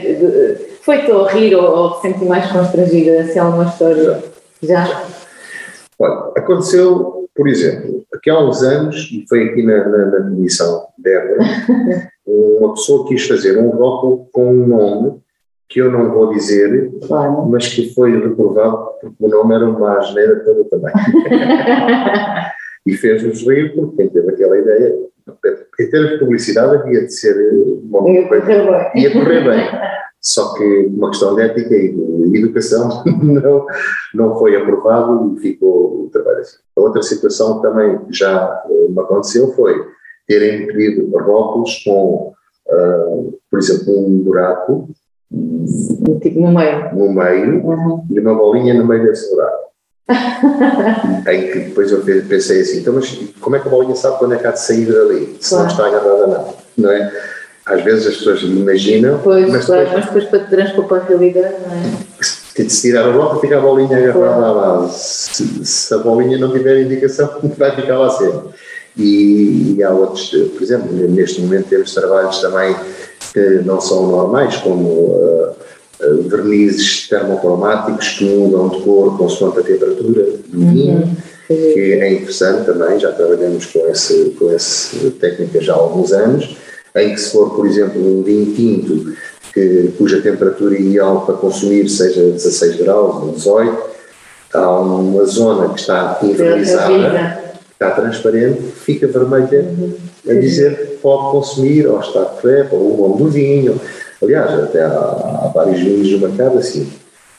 feito 0.82 1.18
a 1.18 1.32
rir 1.32 1.56
ou, 1.56 1.64
ou 1.64 2.02
sentir 2.02 2.26
mais 2.26 2.50
constrangida, 2.52 3.22
assim 3.22 3.40
alguma 3.40 3.66
história? 3.66 4.24
Já? 4.62 4.86
já? 4.86 5.04
Olha, 6.00 6.32
aconteceu, 6.38 7.21
por 7.42 7.48
exemplo, 7.48 8.06
aqui 8.14 8.30
há 8.30 8.40
uns 8.40 8.62
anos, 8.62 9.10
e 9.12 9.26
foi 9.28 9.46
aqui 9.46 9.64
na, 9.64 9.84
na, 9.90 10.06
na 10.06 10.22
comissão 10.30 10.86
Débora, 10.96 11.40
uma 12.24 12.76
pessoa 12.76 13.08
quis 13.08 13.28
fazer 13.28 13.58
um 13.58 13.72
rótulo 13.72 14.28
com 14.32 14.54
um 14.54 14.68
nome 14.68 15.20
que 15.68 15.82
eu 15.82 15.92
não 15.92 16.12
vou 16.12 16.32
dizer, 16.32 16.92
claro. 17.08 17.48
mas 17.48 17.68
que 17.68 17.92
foi 17.96 18.12
reprovado 18.12 18.92
porque 19.02 19.16
o 19.20 19.28
nome 19.28 19.56
era 19.56 19.68
uma 19.68 19.98
asneira 19.98 20.40
toda 20.42 20.66
também. 20.66 20.94
e 22.86 22.94
fez-nos 22.94 23.42
rir 23.42 23.74
porque 23.74 23.96
quem 23.96 24.10
teve 24.10 24.30
aquela 24.30 24.60
ideia, 24.60 24.96
em 25.80 25.90
termos 25.90 26.12
de 26.12 26.20
publicidade 26.20 26.76
havia 26.78 27.06
de 27.06 27.14
ser 27.14 27.36
uma 27.84 28.10
ia 28.10 28.28
correr 28.28 28.42
bem. 28.42 29.04
Ia 29.04 29.12
correr 29.12 29.44
bem. 29.44 29.68
Só 30.22 30.54
que 30.54 30.86
uma 30.88 31.10
questão 31.10 31.36
de 31.36 31.42
ética 31.42 31.76
e 31.76 31.94
de 31.94 32.38
educação 32.38 33.04
não, 33.24 33.66
não 34.14 34.36
foi 34.38 34.56
aprovado 34.56 35.36
e 35.36 35.40
ficou 35.40 36.06
o 36.06 36.10
trabalho 36.12 36.40
assim. 36.40 36.58
A 36.78 36.82
outra 36.82 37.02
situação 37.02 37.56
que 37.56 37.68
também 37.68 38.00
já 38.10 38.64
eh, 38.70 38.88
me 38.90 39.00
aconteceu 39.00 39.52
foi 39.54 39.74
terem 40.28 40.68
pedido 40.68 41.10
rótulos 41.18 41.84
com, 41.84 42.34
uh, 42.68 43.40
por 43.50 43.60
exemplo, 43.60 43.98
um 43.98 44.20
buraco 44.20 44.90
Tipo 46.22 46.42
no 46.42 46.52
meio. 46.54 46.94
No 46.94 47.14
meio 47.14 47.66
uhum. 47.66 48.06
e 48.10 48.20
uma 48.20 48.36
bolinha 48.36 48.74
no 48.74 48.86
meio 48.86 49.04
desse 49.04 49.34
buraco. 49.34 49.61
em 51.28 51.52
que 51.52 51.60
depois 51.60 51.92
eu 51.92 52.02
pensei 52.28 52.62
assim, 52.62 52.80
então 52.80 52.94
mas 52.94 53.18
como 53.40 53.56
é 53.56 53.60
que 53.60 53.68
a 53.68 53.72
bolinha 53.72 53.96
sabe 53.96 54.18
quando 54.20 54.34
é 54.34 54.38
que 54.38 54.48
há 54.48 54.52
de 54.52 54.60
sair 54.60 54.86
dali, 54.86 55.38
se 55.40 55.50
claro. 55.50 55.66
não 55.66 55.72
está 55.72 55.88
agarrada 55.88 56.28
nada, 56.28 56.54
não 56.78 56.92
é? 56.92 57.12
Às 57.66 57.84
vezes 57.84 58.08
as 58.08 58.18
pessoas 58.18 58.42
imaginam, 58.42 59.20
pois, 59.24 59.48
mas, 59.50 59.66
claro, 59.66 59.86
depois, 59.86 60.06
mas 60.06 60.14
depois 60.14 60.26
para 60.26 60.50
transpor 60.50 60.86
para 60.86 60.98
a 60.98 61.06
realidade, 61.06 61.56
não 61.66 61.74
é? 61.74 61.82
Se, 62.22 62.70
se 62.70 62.82
tirar 62.82 63.08
a 63.08 63.12
volta, 63.12 63.40
fica 63.40 63.58
a 63.58 63.62
bolinha 63.62 63.98
agarrada 63.98 64.48
à 64.48 64.54
base. 64.54 65.00
Se, 65.00 65.66
se, 65.66 65.94
a 65.94 65.98
bolinha 66.00 66.38
não 66.38 66.52
tiver 66.52 66.82
indicação, 66.82 67.30
vai 67.58 67.76
ficar 67.76 67.98
lá 67.98 68.10
sempre. 68.10 68.50
E, 68.98 69.76
e 69.78 69.84
há 69.84 69.92
outros, 69.92 70.30
por 70.30 70.62
exemplo, 70.62 70.92
neste 70.92 71.40
momento 71.42 71.70
temos 71.70 71.94
trabalhos 71.94 72.40
também 72.42 72.76
que 73.32 73.62
não 73.64 73.80
são 73.80 74.08
normais, 74.08 74.58
como 74.58 74.88
uh, 74.90 75.56
vernizes 76.28 77.08
termocromáticos 77.08 78.10
que 78.10 78.26
mudam 78.26 78.70
de 78.70 78.82
cor 78.82 79.18
consoante 79.18 79.60
a 79.60 79.64
temperatura 79.64 80.26
do 80.48 80.60
uhum. 80.60 80.74
vinho, 80.74 81.18
que 81.48 82.00
é 82.02 82.14
interessante 82.14 82.66
também, 82.66 83.00
já 83.00 83.12
trabalhamos 83.12 83.66
com, 83.66 83.88
esse, 83.88 84.36
com 84.40 84.52
essa 84.52 85.12
técnica 85.20 85.62
já 85.62 85.74
há 85.74 85.78
alguns 85.78 86.12
anos, 86.12 86.56
em 86.96 87.14
que 87.14 87.20
se 87.20 87.32
for, 87.32 87.56
por 87.56 87.68
exemplo, 87.68 88.02
um 88.02 88.24
vinho 88.24 88.54
tinto, 88.54 89.14
que, 89.54 89.92
cuja 89.98 90.22
temperatura 90.22 90.78
ideal 90.78 91.26
para 91.26 91.36
consumir 91.36 91.90
seja 91.90 92.22
16 92.22 92.78
graus 92.78 93.16
ou 93.22 93.32
18, 93.34 93.78
há 94.54 94.80
uma 94.80 95.26
zona 95.26 95.74
que 95.74 95.80
está 95.80 96.20
envernizada, 96.24 97.42
está 97.74 97.92
transparente, 97.92 98.62
fica 98.62 99.08
vermelha, 99.08 99.62
uhum. 99.78 99.94
a 100.30 100.34
dizer 100.34 101.00
pode 101.02 101.32
consumir, 101.32 101.88
ou 101.88 102.00
está 102.00 102.24
de 102.24 102.68
ou 102.72 102.94
o 102.94 103.10
nome 103.10 103.24
do 103.24 103.30
vinho. 103.30 103.80
Aliás, 104.22 104.52
até 104.64 104.84
há, 104.84 104.90
há, 104.90 105.52
vários 105.54 105.80
vinhos 105.80 106.12
no 106.12 106.28
mercado 106.28 106.58
assim. 106.58 106.92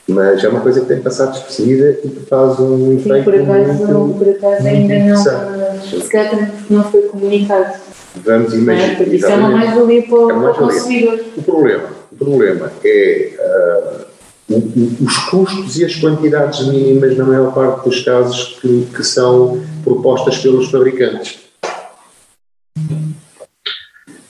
Mas 0.07 0.43
é 0.43 0.49
uma 0.49 0.59
coisa 0.59 0.81
que 0.81 0.87
tem 0.87 0.99
passado 0.99 1.31
despercebida 1.31 1.97
e 2.03 2.09
que 2.09 2.25
faz 2.25 2.59
um 2.59 2.91
efeito 2.93 3.23
por 3.23 3.35
acaso, 3.35 3.87
muito, 3.87 4.17
por 4.17 4.29
acaso 4.29 4.67
ainda 4.67 4.99
não, 4.99 5.81
se 5.81 6.09
calhar 6.09 6.51
não 6.69 6.83
foi 6.83 7.03
comunicado. 7.03 7.79
Vamos 8.15 8.53
imaginar. 8.53 9.01
É, 9.01 9.03
isso 9.03 9.25
é 9.25 9.35
uma 9.35 9.49
mais-valia 9.49 10.03
para, 10.03 10.17
é 10.17 10.39
para 10.39 10.51
o 10.51 10.55
consumidor. 10.55 11.19
O 11.37 11.41
problema, 11.41 11.83
o 12.11 12.15
problema 12.17 12.71
é 12.83 13.29
uh, 14.49 14.55
os 15.05 15.17
custos 15.29 15.79
e 15.79 15.85
as 15.85 15.95
quantidades 15.95 16.67
mínimas, 16.67 17.15
na 17.17 17.23
maior 17.23 17.53
parte 17.53 17.85
dos 17.85 18.01
casos, 18.01 18.59
que, 18.61 18.87
que 18.93 19.03
são 19.05 19.61
propostas 19.85 20.37
pelos 20.39 20.69
fabricantes 20.69 21.43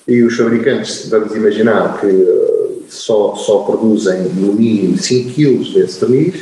e 0.08 0.24
os 0.24 0.36
fabricantes, 0.36 1.08
vamos 1.10 1.34
imaginar 1.36 2.00
que 2.00 2.08
eh, 2.08 2.70
só, 2.90 3.36
só 3.36 3.60
produzem 3.60 4.24
no 4.36 4.54
mínimo 4.54 4.98
5 4.98 5.34
kg 5.34 5.74
desse 5.74 6.00
verniz, 6.06 6.36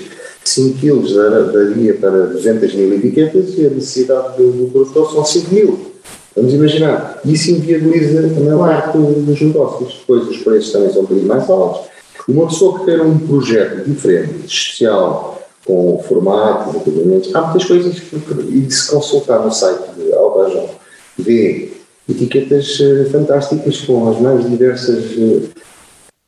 5 0.43 0.79
kg 0.79 1.51
daria 1.51 1.93
para 1.95 2.27
200 2.27 2.73
mil 2.73 2.93
etiquetas 2.95 3.57
e 3.57 3.67
a 3.67 3.69
necessidade 3.69 4.37
do, 4.37 4.51
do 4.51 4.71
produtor 4.71 5.11
são 5.11 5.23
5 5.23 5.53
mil. 5.53 5.91
Vamos 6.35 6.53
imaginar. 6.53 7.19
Isso 7.25 7.51
inviabiliza 7.51 8.19
a 8.19 8.39
maior 8.39 8.67
parte 8.67 8.97
dos 8.97 9.41
negócios. 9.41 9.97
Depois 9.99 10.27
os 10.27 10.37
preços 10.37 10.71
também 10.71 10.91
são 10.91 11.01
um 11.01 11.05
bocadinho 11.05 11.27
mais 11.27 11.49
altos. 11.49 11.91
Uma 12.27 12.47
pessoa 12.47 12.79
que 12.79 12.85
tem 12.85 13.01
um 13.01 13.17
projeto 13.19 13.85
diferente, 13.85 14.45
especial, 14.47 15.41
com 15.65 16.01
formatos, 16.07 16.75
equipamentos, 16.75 17.35
há 17.35 17.41
muitas 17.41 17.65
coisas 17.65 17.99
que, 17.99 18.15
e 18.15 18.71
se 18.71 18.89
consultar 18.89 19.43
no 19.43 19.51
site 19.51 19.91
de 19.97 20.13
Albajão, 20.13 20.69
vê 21.17 21.71
etiquetas 22.11 22.79
uh, 22.79 23.09
fantásticas 23.11 23.81
com 23.81 24.09
as 24.09 24.19
mais 24.19 24.49
diversas 24.49 25.11
uh, 25.13 25.49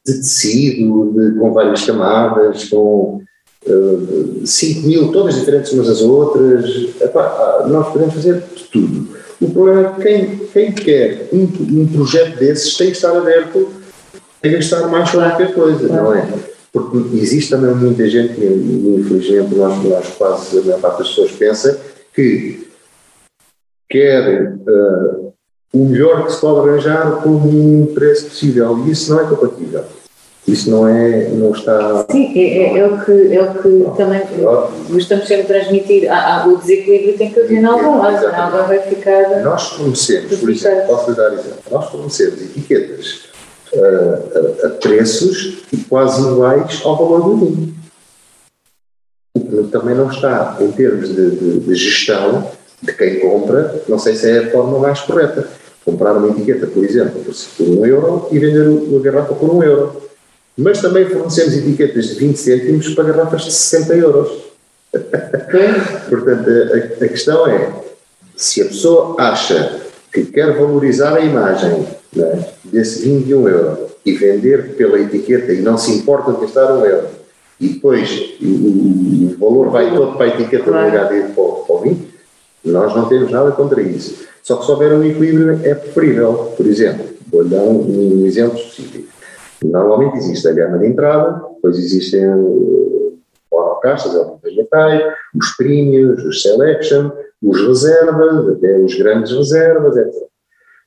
de 0.05 0.13
tecido, 0.17 1.13
de, 1.13 1.39
com 1.39 1.53
várias 1.53 1.85
camadas, 1.85 2.65
com 2.65 3.21
uh, 3.65 4.41
eh, 4.41 4.45
5 4.45 4.87
mil, 4.87 5.11
todas 5.11 5.35
diferentes 5.35 5.71
umas 5.71 5.87
das 5.87 6.01
outras. 6.01 6.65
Epá, 6.99 7.65
nós 7.69 7.87
podemos 7.91 8.13
fazer 8.13 8.43
de 8.55 8.63
tudo. 8.65 9.07
O 9.41 9.49
problema 9.49 9.81
é 9.81 9.93
que 9.93 10.01
quem, 10.01 10.37
quem 10.47 10.71
quer 10.73 11.29
um, 11.31 11.43
um 11.43 11.87
projeto 11.87 12.37
desses 12.37 12.75
tem 12.75 12.87
que 12.87 12.97
estar 12.97 13.15
aberto 13.15 13.69
a 14.43 14.47
gastar 14.47 14.87
mais 14.87 15.09
qualquer 15.09 15.53
coisa, 15.53 15.87
não 15.87 16.13
é? 16.13 16.27
Porque 16.71 16.97
existe 17.17 17.51
também 17.51 17.73
muita 17.75 18.09
gente, 18.09 18.33
infelizmente 18.33 19.55
nós, 19.55 19.83
nós 19.83 20.07
quase 20.17 20.59
a 20.59 20.61
maior 20.63 20.81
parte 20.81 20.99
das 20.99 21.09
pessoas 21.09 21.31
pensa 21.31 21.79
que 22.13 22.67
quer 23.89 24.53
uh, 24.67 25.22
o 25.73 25.85
melhor 25.85 26.25
que 26.25 26.33
se 26.33 26.39
pode 26.39 26.69
arranjar 26.69 27.21
por 27.23 27.31
um 27.31 27.87
preço 27.93 28.27
possível. 28.27 28.77
E 28.85 28.91
isso 28.91 29.11
não 29.11 29.21
é 29.21 29.27
compatível. 29.27 29.83
Isso 30.47 30.69
não 30.69 30.87
é, 30.87 31.29
não 31.29 31.51
está... 31.51 32.05
Sim, 32.11 32.37
é, 32.37 32.57
é, 32.57 32.79
é 32.79 32.85
o 32.85 33.03
que, 33.03 33.33
é 33.33 33.41
o 33.41 33.61
que 33.61 33.67
não, 33.69 33.95
também 33.95 34.21
gostamos 34.89 35.25
sempre 35.25 35.43
de 35.43 35.47
transmitir. 35.47 36.11
Há, 36.11 36.43
há, 36.43 36.47
o 36.47 36.57
desequilíbrio 36.57 37.17
tem 37.17 37.31
que 37.31 37.39
haver 37.39 37.59
em 37.59 37.65
algum 37.65 37.97
lado, 37.97 38.25
alguém 38.27 38.67
vai 38.67 38.79
ficar... 38.81 39.41
Nós 39.41 39.69
fornecemos, 39.69 40.37
por 40.37 40.49
exemplo, 40.49 40.87
posso 40.87 41.15
dar 41.15 41.33
exemplo, 41.33 41.63
nós 41.71 41.89
fornecemos 41.89 42.41
etiquetas 42.41 43.21
a, 43.73 44.65
a, 44.65 44.67
a 44.67 44.69
preços 44.71 45.63
quase 45.87 46.21
iguais 46.21 46.81
ao 46.83 46.97
valor 46.97 47.21
do 47.21 47.37
vinho. 47.37 47.73
O 49.35 49.63
que 49.63 49.71
também 49.71 49.95
não 49.95 50.11
está, 50.11 50.57
em 50.59 50.71
termos 50.73 51.07
de, 51.07 51.31
de, 51.31 51.59
de 51.61 51.75
gestão, 51.75 52.51
de 52.81 52.91
quem 52.91 53.21
compra, 53.21 53.81
não 53.87 53.97
sei 53.97 54.13
se 54.15 54.29
é 54.29 54.39
a 54.39 54.51
forma 54.51 54.77
mais 54.77 54.99
correta 54.99 55.47
comprar 55.85 56.13
uma 56.13 56.29
etiqueta, 56.29 56.67
por 56.67 56.83
exemplo, 56.83 57.21
por 57.57 57.67
um 57.67 57.85
euro 57.85 58.27
e 58.31 58.39
vender 58.39 58.67
a 58.67 58.99
garrafa 58.99 59.33
por 59.33 59.49
um 59.53 59.61
euro. 59.61 60.01
Mas 60.57 60.81
também 60.81 61.05
fornecemos 61.05 61.55
etiquetas 61.55 62.09
de 62.09 62.15
20 62.15 62.37
cêntimos 62.37 62.93
para 62.93 63.05
garrafas 63.05 63.43
de 63.43 63.51
60 63.51 63.95
euros. 63.95 64.31
Portanto, 66.09 66.49
a, 66.49 67.03
a, 67.03 67.07
questão 67.07 67.47
é, 67.47 67.71
se 68.35 68.61
a 68.61 68.65
pessoa 68.65 69.15
acha 69.19 69.81
que 70.11 70.25
quer 70.25 70.55
valorizar 70.55 71.15
a 71.15 71.21
imagem 71.21 71.87
né, 72.15 72.45
desse 72.65 73.01
vinho 73.01 73.23
de 73.23 73.33
um 73.33 73.47
euro 73.47 73.87
e 74.05 74.13
vender 74.13 74.75
pela 74.75 74.99
etiqueta 74.99 75.51
e 75.51 75.61
não 75.61 75.77
se 75.77 75.91
importa 75.91 76.33
de 76.33 76.41
gastar 76.41 76.73
um 76.73 76.85
euro, 76.85 77.07
e 77.59 77.69
depois 77.69 78.35
o, 78.41 78.45
o, 78.45 79.35
valor 79.39 79.69
vai 79.71 79.95
todo 79.95 80.15
para 80.17 80.25
a 80.25 80.29
etiqueta 80.29 80.69
no 80.69 80.85
lugar 80.85 81.09
de 81.09 81.15
ir 81.15 81.23
para, 81.29 81.43
para 81.43 81.75
o 81.75 81.79
vinho, 81.81 82.12
nós 82.65 82.95
não 82.95 83.07
temos 83.07 83.31
nada 83.31 83.51
contra 83.51 83.81
isso. 83.81 84.27
Só 84.41 84.57
que 84.57 84.65
se 84.65 84.71
houver 84.71 84.93
um 84.93 85.03
equilíbrio 85.03 85.59
é 85.63 85.73
preferível. 85.73 86.53
Por 86.57 86.65
exemplo, 86.65 87.05
vou 87.31 87.43
dar 87.45 87.61
um, 87.61 88.21
um 88.21 88.25
exemplo 88.25 88.57
específico. 88.57 89.11
Normalmente 89.63 90.17
existe 90.17 90.47
a 90.47 90.53
gama 90.53 90.77
de 90.77 90.87
entrada, 90.87 91.41
depois 91.55 91.77
existem 91.77 92.27
uh, 92.27 92.93
caixas, 93.83 94.13
os 94.13 94.55
metais, 94.55 95.13
os 95.35 95.51
premiums, 95.57 96.23
os 96.23 96.41
selection, 96.41 97.11
os 97.41 97.61
reservas, 97.67 98.47
até 98.49 98.77
os 98.77 98.95
grandes 98.95 99.31
reservas, 99.31 99.97
etc. 99.97 100.23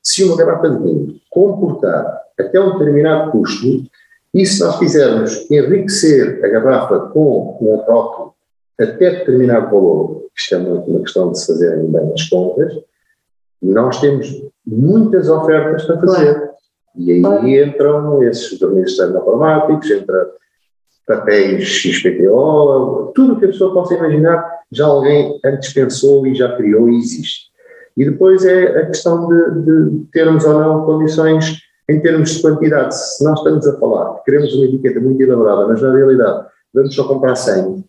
se 0.02 0.24
uma 0.24 0.36
garrafa 0.36 0.70
de 0.70 0.82
vinho 0.82 1.20
comportar 1.30 2.22
até 2.38 2.58
um 2.58 2.78
determinado 2.78 3.30
custo, 3.30 3.84
e 4.32 4.44
se 4.44 4.60
nós 4.60 4.78
quisermos 4.78 5.50
enriquecer 5.50 6.42
a 6.44 6.48
garrafa 6.48 7.00
com 7.12 7.58
um 7.60 7.76
rótulo 7.76 8.34
até 8.80 9.10
determinado 9.10 9.70
valor, 9.70 10.26
isto 10.36 10.54
é 10.54 10.58
uma 10.58 11.00
questão 11.00 11.32
de 11.32 11.40
se 11.40 11.46
fazerem 11.46 11.90
bem 11.90 12.12
as 12.12 12.28
contas, 12.28 12.74
nós 13.62 14.00
temos 14.00 14.42
muitas 14.66 15.28
ofertas 15.28 15.84
para 15.84 16.00
fazer. 16.00 16.34
Claro. 16.34 16.50
E 16.96 17.12
aí 17.12 17.20
claro. 17.20 17.48
entram 17.48 18.22
esses 18.22 18.58
verniz 18.58 18.98
informáticos, 18.98 19.90
entra 19.90 20.30
papéis 21.06 21.64
XPTO, 21.68 23.12
tudo 23.14 23.34
o 23.34 23.38
que 23.38 23.44
a 23.44 23.48
pessoa 23.48 23.72
possa 23.72 23.94
imaginar, 23.94 24.44
já 24.72 24.86
alguém 24.86 25.38
antes 25.44 25.72
pensou 25.72 26.26
e 26.26 26.34
já 26.34 26.56
criou 26.56 26.88
e 26.88 26.96
existe. 26.96 27.46
E 27.96 28.04
depois 28.04 28.44
é 28.44 28.80
a 28.80 28.86
questão 28.86 29.28
de, 29.28 29.62
de 29.62 30.04
termos 30.12 30.44
ou 30.44 30.58
não 30.58 30.84
condições 30.84 31.60
em 31.88 32.00
termos 32.00 32.30
de 32.30 32.42
quantidade. 32.42 32.94
Se 32.94 33.24
nós 33.24 33.38
estamos 33.38 33.66
a 33.66 33.78
falar 33.78 34.16
que 34.16 34.24
queremos 34.24 34.52
uma 34.54 34.66
etiqueta 34.66 35.00
muito 35.00 35.22
elaborada, 35.22 35.68
mas 35.68 35.80
na 35.80 35.94
realidade 35.94 36.46
vamos 36.74 36.94
só 36.94 37.06
comprar 37.06 37.36
100, 37.36 37.84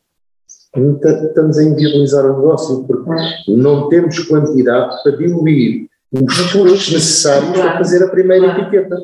estamos 0.76 1.58
a 1.58 1.64
inviabilizar 1.64 2.26
o 2.26 2.38
negócio, 2.38 2.84
porque 2.84 3.10
não 3.48 3.90
temos 3.90 4.20
quantidade 4.20 5.02
para 5.04 5.16
diluir 5.16 5.88
os 6.12 6.52
custos 6.52 6.92
necessários 6.92 7.52
para 7.52 7.78
fazer 7.78 8.04
a 8.04 8.10
primeira 8.10 8.48
etiqueta. 8.48 9.02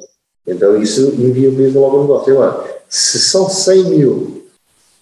Então 0.47 0.81
isso 0.81 1.13
inviabiliza 1.17 1.79
logo 1.79 1.97
o 1.97 2.01
negócio. 2.01 2.39
lá, 2.39 2.63
se 2.89 3.19
são 3.19 3.49
100 3.49 3.83
mil 3.85 4.43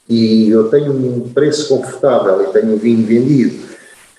e 0.07 0.49
eu 0.49 0.69
tenho 0.69 0.91
um 0.91 1.29
preço 1.29 1.69
confortável 1.69 2.43
e 2.43 2.53
tenho 2.53 2.77
vinho 2.77 3.05
vendido 3.05 3.71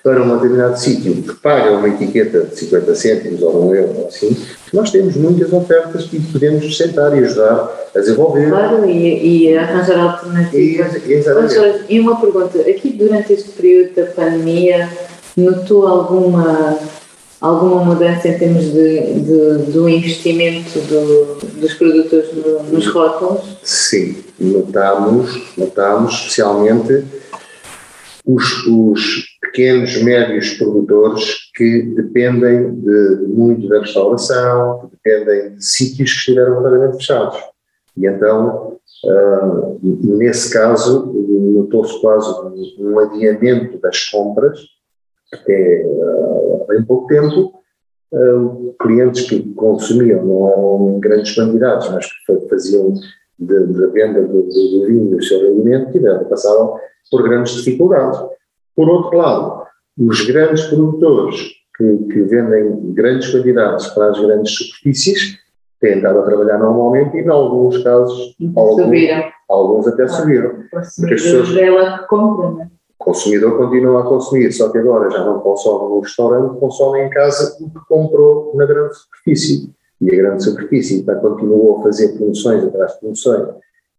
para 0.03 0.21
um 0.21 0.35
determinado 0.35 0.77
sítio 0.77 1.13
que 1.23 1.33
paga 1.35 1.71
uma 1.71 1.87
etiqueta 1.87 2.41
de 2.43 2.59
50 2.59 2.95
cêntimos 2.95 3.41
ou 3.41 3.69
um 3.69 3.75
euro, 3.75 4.07
assim, 4.07 4.35
nós 4.73 4.89
temos 4.89 5.15
muitas 5.15 5.53
ofertas 5.53 6.05
que 6.05 6.19
podemos 6.19 6.75
sentar 6.75 7.15
e 7.15 7.23
ajudar 7.23 7.89
a 7.95 7.99
desenvolver. 7.99 8.49
Claro, 8.49 8.89
e, 8.89 9.43
e 9.45 9.55
arranjar 9.55 9.99
alternativas. 9.99 10.95
E, 11.05 11.13
exatamente. 11.13 11.85
e 11.87 11.99
uma 11.99 12.19
pergunta, 12.19 12.59
aqui 12.61 12.89
durante 12.89 13.33
este 13.33 13.51
período 13.51 13.93
da 13.93 14.05
pandemia, 14.07 14.89
notou 15.37 15.87
alguma 15.87 16.79
alguma 17.39 17.83
mudança 17.83 18.29
em 18.29 18.39
termos 18.39 18.63
de, 18.71 19.19
de 19.19 19.71
do 19.71 19.89
investimento 19.89 20.79
do, 20.79 21.59
dos 21.59 21.73
produtores 21.73 22.33
no, 22.33 22.63
nos 22.63 22.87
rótulos? 22.87 23.57
Sim, 23.61 24.23
notamos, 24.39 25.41
notamos 25.57 26.13
especialmente 26.13 27.03
os, 28.25 28.65
os 28.65 29.32
pequenos, 29.53 30.01
médios 30.01 30.55
produtores 30.55 31.51
que 31.55 31.83
dependem 31.95 32.73
de, 32.73 33.27
muito 33.27 33.69
da 33.69 33.81
restauração, 33.81 34.79
que 34.79 34.97
dependem 34.97 35.55
de 35.55 35.63
sítios 35.63 36.11
que 36.11 36.17
estiveram 36.17 36.55
completamente 36.55 36.97
fechados. 36.97 37.37
E 37.95 38.07
então, 38.07 38.77
uh, 39.05 39.79
nesse 39.83 40.51
caso, 40.51 41.05
notou-se 41.05 42.01
quase 42.01 42.27
um, 42.79 42.97
adiamento 42.97 43.77
das 43.77 44.09
compras, 44.09 44.59
até 45.31 45.85
uh, 45.85 46.63
há 46.63 46.73
bem 46.73 46.83
pouco 46.83 47.07
tempo, 47.07 47.53
uh, 48.11 48.75
clientes 48.81 49.29
que 49.29 49.53
consumiam, 49.53 50.25
não 50.25 50.95
em 50.95 50.99
grandes 50.99 51.35
quantidades, 51.35 51.87
mas 51.91 52.07
que 52.07 52.49
faziam 52.49 52.95
da 53.37 53.87
venda 53.87 54.21
do, 54.23 54.43
do 54.43 54.85
vinho 54.87 55.15
o 55.15 55.21
seu 55.21 55.39
alimento, 55.39 55.91
tiveram, 55.91 56.23
passaram 56.25 56.75
por 57.11 57.21
grandes 57.21 57.53
dificuldades. 57.53 58.19
Por 58.75 58.89
outro 58.89 59.17
lado, 59.17 59.63
os 59.97 60.25
grandes 60.25 60.63
produtores 60.65 61.51
que, 61.77 61.97
que 62.11 62.21
vendem 62.23 62.93
grandes 62.93 63.31
quantidades 63.31 63.87
para 63.87 64.09
as 64.09 64.19
grandes 64.19 64.53
superfícies 64.53 65.37
têm 65.79 65.97
estado 65.97 66.19
a 66.19 66.23
trabalhar 66.23 66.57
normalmente 66.59 67.17
e, 67.17 67.21
em 67.21 67.29
alguns 67.29 67.83
casos, 67.83 68.35
alguns, 68.55 69.33
alguns 69.49 69.87
até 69.87 70.03
ah, 70.03 70.07
subiram. 70.07 70.49
Porque 70.71 71.13
as 71.13 71.21
pessoas, 71.21 71.55
é 71.55 71.97
que 71.97 72.07
compram, 72.07 72.55
né? 72.55 72.69
O 72.99 73.03
consumidor 73.03 73.57
continua 73.57 73.99
a 73.99 74.03
consumir, 74.03 74.51
só 74.53 74.69
que 74.69 74.77
agora 74.77 75.11
já 75.11 75.25
não 75.25 75.39
consome 75.39 75.89
no 75.89 75.99
restaurante, 75.99 76.57
consome 76.57 77.01
em 77.01 77.09
casa 77.09 77.57
o 77.61 77.69
que 77.69 77.79
comprou 77.87 78.53
na 78.55 78.65
grande 78.65 78.95
superfície. 78.95 79.69
E 79.99 80.09
a 80.09 80.15
grande 80.15 80.43
superfície 80.43 81.01
então, 81.01 81.19
continuou 81.19 81.79
a 81.79 81.83
fazer 81.83 82.13
promoções 82.13 82.63
atrás 82.63 82.93
de 82.93 82.99
promoções 82.99 83.49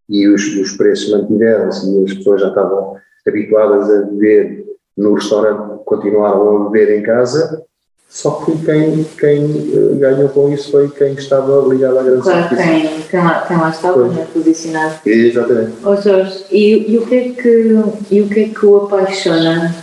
e 0.09 0.27
os, 0.27 0.43
os 0.55 0.77
preços 0.77 1.11
mantiveram-se 1.11 1.89
e 1.89 2.03
as 2.03 2.13
pessoas 2.13 2.41
já 2.41 2.49
estavam 2.49 2.95
habituadas 3.27 3.89
a 3.89 4.01
beber 4.03 4.65
no 4.97 5.13
restaurante, 5.13 5.83
continuaram 5.85 6.67
a 6.67 6.69
beber 6.69 6.99
em 6.99 7.03
casa, 7.03 7.65
só 8.07 8.31
que 8.45 8.57
quem, 8.63 9.03
quem 9.19 9.73
eh, 9.73 9.95
ganhou 9.95 10.29
com 10.29 10.53
isso 10.53 10.71
foi 10.71 10.89
quem 10.89 11.13
estava 11.13 11.67
ligado 11.67 11.99
à 11.99 12.03
grande 12.03 12.21
Claro, 12.21 12.55
quem, 12.55 13.01
quem, 13.09 13.19
lá, 13.19 13.45
quem 13.45 13.57
lá 13.57 13.69
estava, 13.69 14.07
né, 14.07 14.25
posicionado. 14.31 14.95
Exatamente. 15.05 15.73
Oh 15.83 15.95
Jorge, 15.97 16.45
e, 16.49 16.93
e, 16.93 16.97
o 16.97 17.05
que 17.05 17.15
é 17.15 17.29
que, 17.29 17.83
e 18.11 18.21
o 18.21 18.29
que 18.29 18.39
é 18.39 18.47
que 18.47 18.65
o 18.65 18.77
apaixona 18.77 19.75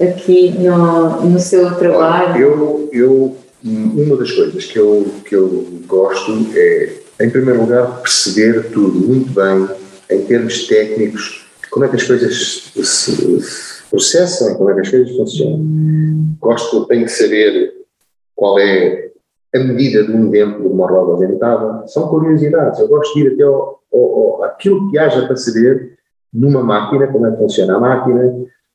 aqui 0.00 0.54
no, 0.58 1.20
no 1.26 1.38
seu 1.38 1.74
trabalho? 1.74 2.40
Eu, 2.40 2.88
eu, 2.90 3.36
uma 3.62 4.16
das 4.16 4.30
coisas 4.30 4.64
que 4.64 4.78
eu, 4.78 5.06
que 5.26 5.36
eu 5.36 5.66
gosto 5.86 6.46
é, 6.54 6.92
em 7.20 7.28
primeiro 7.28 7.60
lugar, 7.60 8.00
perceber 8.00 8.70
tudo 8.70 8.98
muito 8.98 9.30
bem, 9.32 9.68
em 10.10 10.22
termos 10.22 10.66
técnicos, 10.66 11.47
como 11.78 11.84
é 11.84 11.90
que 11.90 11.96
as 11.96 12.02
coisas 12.02 12.72
se, 12.74 13.88
processam, 13.88 14.56
como 14.56 14.70
é 14.70 14.74
que 14.74 14.80
as 14.80 14.90
coisas 14.90 15.16
funcionam. 15.16 15.64
Gosto, 16.40 16.86
tenho 16.86 17.04
que 17.04 17.12
saber 17.12 17.72
qual 18.34 18.58
é 18.58 19.12
a 19.54 19.58
medida 19.60 20.02
de 20.02 20.10
um 20.10 20.28
dentro 20.28 20.60
de 20.60 20.66
uma 20.66 20.88
roda 20.88 21.24
dentada. 21.24 21.86
São 21.86 22.08
curiosidades. 22.08 22.80
Eu 22.80 22.88
gosto 22.88 23.14
de 23.14 23.20
ir 23.20 23.34
até 23.34 23.44
ao, 23.44 23.80
ao, 23.92 24.00
ao, 24.00 24.42
aquilo 24.42 24.90
que 24.90 24.98
haja 24.98 25.24
para 25.24 25.36
saber 25.36 25.96
numa 26.34 26.64
máquina, 26.64 27.06
como 27.06 27.28
é 27.28 27.30
que 27.30 27.38
funciona 27.38 27.76
a 27.76 27.80
máquina, 27.80 28.26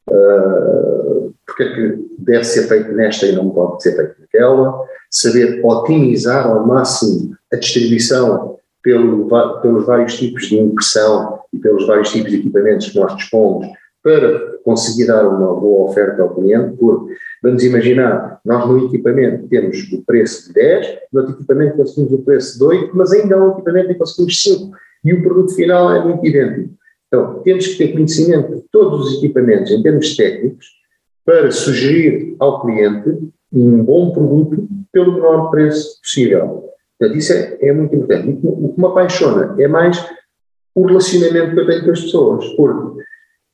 uh, 0.09 1.33
porque 1.45 1.63
é 1.63 1.75
que 1.75 2.07
deve 2.19 2.45
ser 2.45 2.69
feito 2.69 2.93
nesta 2.93 3.25
e 3.25 3.33
não 3.33 3.49
pode 3.49 3.83
ser 3.83 3.97
feito 3.97 4.15
naquela, 4.21 4.81
saber 5.11 5.59
otimizar 5.61 6.47
ao 6.47 6.65
máximo 6.65 7.35
a 7.51 7.57
distribuição 7.57 8.57
pelo, 8.83 9.27
pelos 9.61 9.85
vários 9.85 10.17
tipos 10.17 10.47
de 10.47 10.59
impressão 10.59 11.39
e 11.53 11.57
pelos 11.57 11.87
vários 11.87 12.11
tipos 12.11 12.31
de 12.31 12.37
equipamentos 12.39 12.89
que 12.89 12.99
nós 12.99 13.15
dispomos 13.15 13.67
para 14.03 14.57
conseguir 14.65 15.07
dar 15.07 15.27
uma 15.27 15.55
boa 15.55 15.89
oferta 15.89 16.21
ao 16.21 16.35
cliente, 16.35 16.75
porque 16.77 17.15
vamos 17.41 17.63
imaginar, 17.63 18.41
nós 18.43 18.67
no 18.67 18.85
equipamento 18.85 19.47
temos 19.47 19.91
o 19.93 20.03
preço 20.03 20.49
de 20.49 20.53
10, 20.55 20.87
no 21.11 21.21
outro 21.21 21.35
equipamento 21.35 21.77
conseguimos 21.77 22.11
o 22.13 22.21
preço 22.21 22.57
de 22.57 22.65
8, 22.65 22.91
mas 22.93 23.11
ainda 23.13 23.35
há 23.35 23.43
um 23.43 23.51
equipamento 23.53 23.89
em 23.89 23.93
que 23.93 23.99
conseguimos 23.99 24.43
5 24.43 24.71
e 25.05 25.13
o 25.13 25.23
produto 25.23 25.55
final 25.55 25.93
é 25.95 26.03
muito 26.03 26.25
idêntico. 26.25 26.73
Então, 27.07 27.41
temos 27.43 27.67
que 27.67 27.77
ter 27.77 27.93
conhecimento 27.93 28.55
de 28.55 28.63
todos 28.71 29.07
os 29.07 29.17
equipamentos 29.17 29.71
em 29.71 29.81
termos 29.81 30.15
técnicos 30.15 30.65
para 31.25 31.51
sugerir 31.51 32.35
ao 32.39 32.61
cliente 32.61 33.31
um 33.53 33.83
bom 33.83 34.11
produto 34.11 34.67
pelo 34.91 35.13
menor 35.13 35.49
preço 35.49 36.01
possível. 36.01 36.72
Portanto, 36.99 37.17
isso 37.17 37.33
é, 37.33 37.57
é 37.61 37.73
muito 37.73 37.95
importante. 37.95 38.39
O 38.43 38.73
que 38.73 38.79
me 38.79 38.87
apaixona 38.87 39.55
é 39.59 39.67
mais 39.67 40.03
o 40.75 40.85
relacionamento 40.85 41.53
que 41.53 41.59
eu 41.59 41.67
tenho 41.67 41.85
com 41.85 41.91
as 41.91 42.01
pessoas, 42.01 42.45
porque 42.55 43.03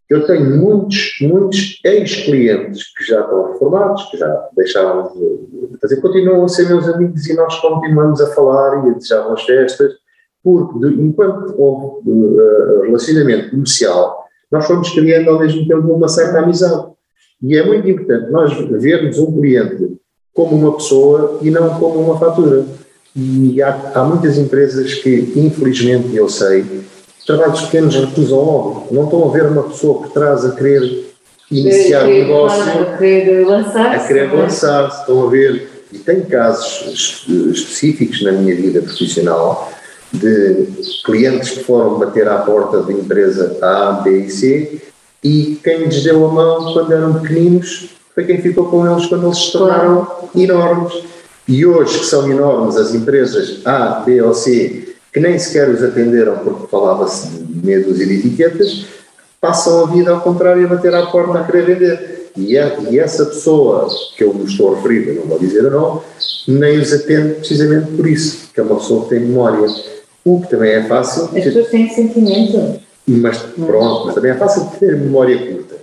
eu 0.09 0.25
tenho 0.25 0.57
muitos, 0.57 1.17
muitos 1.21 1.79
ex-clientes 1.85 2.93
que 2.95 3.03
já 3.05 3.21
estão 3.21 3.53
reformados, 3.53 4.05
que 4.05 4.17
já 4.17 4.49
deixaram 4.55 5.13
de 5.13 5.77
fazer, 5.79 6.01
continuam 6.01 6.45
a 6.45 6.47
ser 6.47 6.67
meus 6.67 6.87
amigos 6.87 7.27
e 7.27 7.35
nós 7.35 7.59
continuamos 7.59 8.19
a 8.21 8.27
falar 8.33 8.85
e 8.85 8.89
a 8.89 8.93
desejar 8.93 9.31
as 9.31 9.43
festas, 9.43 9.93
porque 10.43 10.79
de, 10.79 11.01
enquanto 11.01 11.53
houve 11.57 12.09
uh, 12.09 12.81
relacionamento 12.81 13.51
comercial, 13.51 14.25
nós 14.51 14.65
fomos 14.65 14.89
criando 14.89 15.29
ao 15.29 15.39
mesmo 15.39 15.67
tempo 15.67 15.93
uma 15.93 16.07
certa 16.07 16.39
amizade. 16.39 16.87
E 17.41 17.55
é 17.55 17.65
muito 17.65 17.87
importante 17.87 18.31
nós 18.31 18.53
vermos 18.81 19.19
um 19.19 19.39
cliente 19.39 19.97
como 20.33 20.55
uma 20.55 20.75
pessoa 20.75 21.39
e 21.41 21.51
não 21.51 21.79
como 21.79 21.99
uma 21.99 22.17
fatura. 22.17 22.65
E 23.15 23.61
há, 23.61 23.91
há 23.95 24.03
muitas 24.03 24.37
empresas 24.37 24.93
que, 24.95 25.33
infelizmente, 25.35 26.15
eu 26.15 26.29
sei, 26.29 26.65
trabalhos 27.25 27.61
pequenos 27.61 27.95
recusam 27.95 28.37
logo. 28.37 28.87
Não 28.91 29.05
estão 29.05 29.27
a 29.27 29.31
ver 29.31 29.45
uma 29.47 29.63
pessoa 29.63 30.01
por 30.01 30.11
trás 30.11 30.45
a 30.45 30.51
querer 30.51 31.05
iniciar 31.51 32.05
um 32.05 32.07
negócio. 32.07 32.61
A 32.61 32.97
querer 32.97 33.45
lançar-se. 33.45 33.95
A 33.95 34.07
querer 34.07 34.33
lançar-se. 34.33 34.99
Estão 34.99 35.27
a 35.27 35.29
ver. 35.29 35.69
E 35.91 35.97
tenho 35.97 36.25
casos 36.27 37.25
específicos 37.27 38.21
na 38.21 38.31
minha 38.31 38.55
vida 38.55 38.81
profissional 38.81 39.71
de 40.13 40.67
clientes 41.03 41.49
que 41.49 41.63
foram 41.63 41.97
bater 41.97 42.27
à 42.27 42.37
porta 42.39 42.81
de 42.83 42.93
empresa 42.93 43.57
A, 43.61 43.93
B 44.03 44.25
e 44.25 44.29
C 44.29 44.81
e 45.23 45.59
quem 45.63 45.85
lhes 45.85 46.03
deu 46.03 46.25
a 46.25 46.31
mão 46.31 46.73
quando 46.73 46.93
eram 46.93 47.13
pequeninos 47.19 47.89
foi 48.13 48.25
quem 48.25 48.41
ficou 48.41 48.65
com 48.65 48.89
eles 48.89 49.05
quando 49.05 49.27
eles 49.27 49.37
se 49.37 49.51
tornaram 49.51 50.07
enormes. 50.35 50.93
E 51.49 51.65
hoje 51.65 51.97
que 51.97 52.05
são 52.05 52.31
enormes 52.31 52.77
as 52.77 52.93
empresas 52.93 53.65
A, 53.65 54.01
B 54.05 54.21
ou 54.21 54.35
C 54.35 54.95
que 55.11 55.19
nem 55.19 55.39
sequer 55.39 55.67
os 55.67 55.81
atenderam 55.83 56.37
porque 56.37 56.67
falava-se 56.67 57.27
de 57.27 57.65
meia 57.65 57.83
dúzia 57.83 58.05
de 58.05 58.19
etiquetas, 58.19 58.85
passam 59.41 59.83
a 59.83 59.87
vida 59.87 60.11
ao 60.11 60.21
contrário 60.21 60.63
a 60.63 60.69
bater 60.69 60.93
à 60.93 61.07
porta 61.07 61.39
a 61.39 61.43
querer 61.43 61.65
vender. 61.65 62.29
E, 62.37 62.55
é, 62.55 62.77
e 62.91 62.99
essa 62.99 63.25
pessoa 63.25 63.87
que 64.15 64.23
eu 64.23 64.31
me 64.31 64.45
estou 64.45 64.73
a 64.73 64.75
referir, 64.75 65.15
não 65.15 65.23
vou 65.23 65.39
dizer 65.39 65.65
o 65.65 65.71
nome, 65.71 66.01
nem 66.47 66.77
os 66.77 66.93
atende 66.93 67.33
precisamente 67.33 67.91
por 67.93 68.07
isso, 68.07 68.49
que 68.53 68.59
é 68.59 68.63
uma 68.63 68.75
pessoa 68.75 69.05
que 69.05 69.09
tem 69.09 69.21
memória. 69.21 69.67
O 70.23 70.41
que 70.41 70.49
também 70.51 70.73
é 70.73 70.83
fácil. 70.83 71.23
As 71.23 71.43
pessoas 71.43 71.69
têm 71.69 71.89
sentimento. 71.89 72.79
Mas 73.07 73.39
pronto, 73.39 74.05
mas 74.05 74.13
também 74.13 74.31
é 74.31 74.35
fácil 74.35 74.69
ter 74.79 74.95
memória 74.95 75.35
curta. 75.51 75.77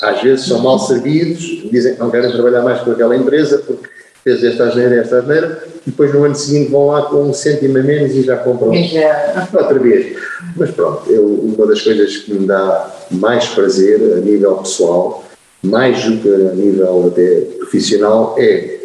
Às 0.00 0.22
vezes 0.22 0.46
são 0.46 0.60
mal 0.60 0.78
servidos, 0.78 1.42
dizem 1.70 1.92
que 1.92 2.00
não 2.00 2.10
querem 2.10 2.32
trabalhar 2.32 2.62
mais 2.62 2.80
com 2.80 2.92
aquela 2.92 3.14
empresa 3.14 3.58
porque 3.58 3.86
fez 4.22 4.44
esta 4.44 4.64
asneira 4.64 4.96
esta 4.96 5.18
asneira, 5.18 5.62
e 5.86 5.90
depois 5.90 6.12
no 6.12 6.24
ano 6.24 6.34
seguinte 6.34 6.70
vão 6.70 6.86
lá 6.88 7.02
com 7.02 7.22
um 7.22 7.32
cêntimo 7.32 7.78
a 7.78 7.82
menos 7.82 8.12
e 8.14 8.22
já 8.22 8.36
compram 8.36 8.72
Já. 8.74 9.48
outra 9.52 9.78
vez. 9.78 10.16
Mas 10.56 10.70
pronto, 10.70 11.10
eu, 11.10 11.24
uma 11.24 11.66
das 11.66 11.80
coisas 11.82 12.18
que 12.18 12.34
me 12.34 12.46
dá 12.46 12.94
mais 13.10 13.46
prazer 13.48 14.00
a 14.16 14.20
nível 14.20 14.56
pessoal, 14.56 15.24
mais 15.62 16.04
do 16.04 16.18
que 16.18 16.28
a 16.28 16.54
nível 16.54 17.08
até 17.08 17.40
profissional, 17.58 18.34
é 18.38 18.80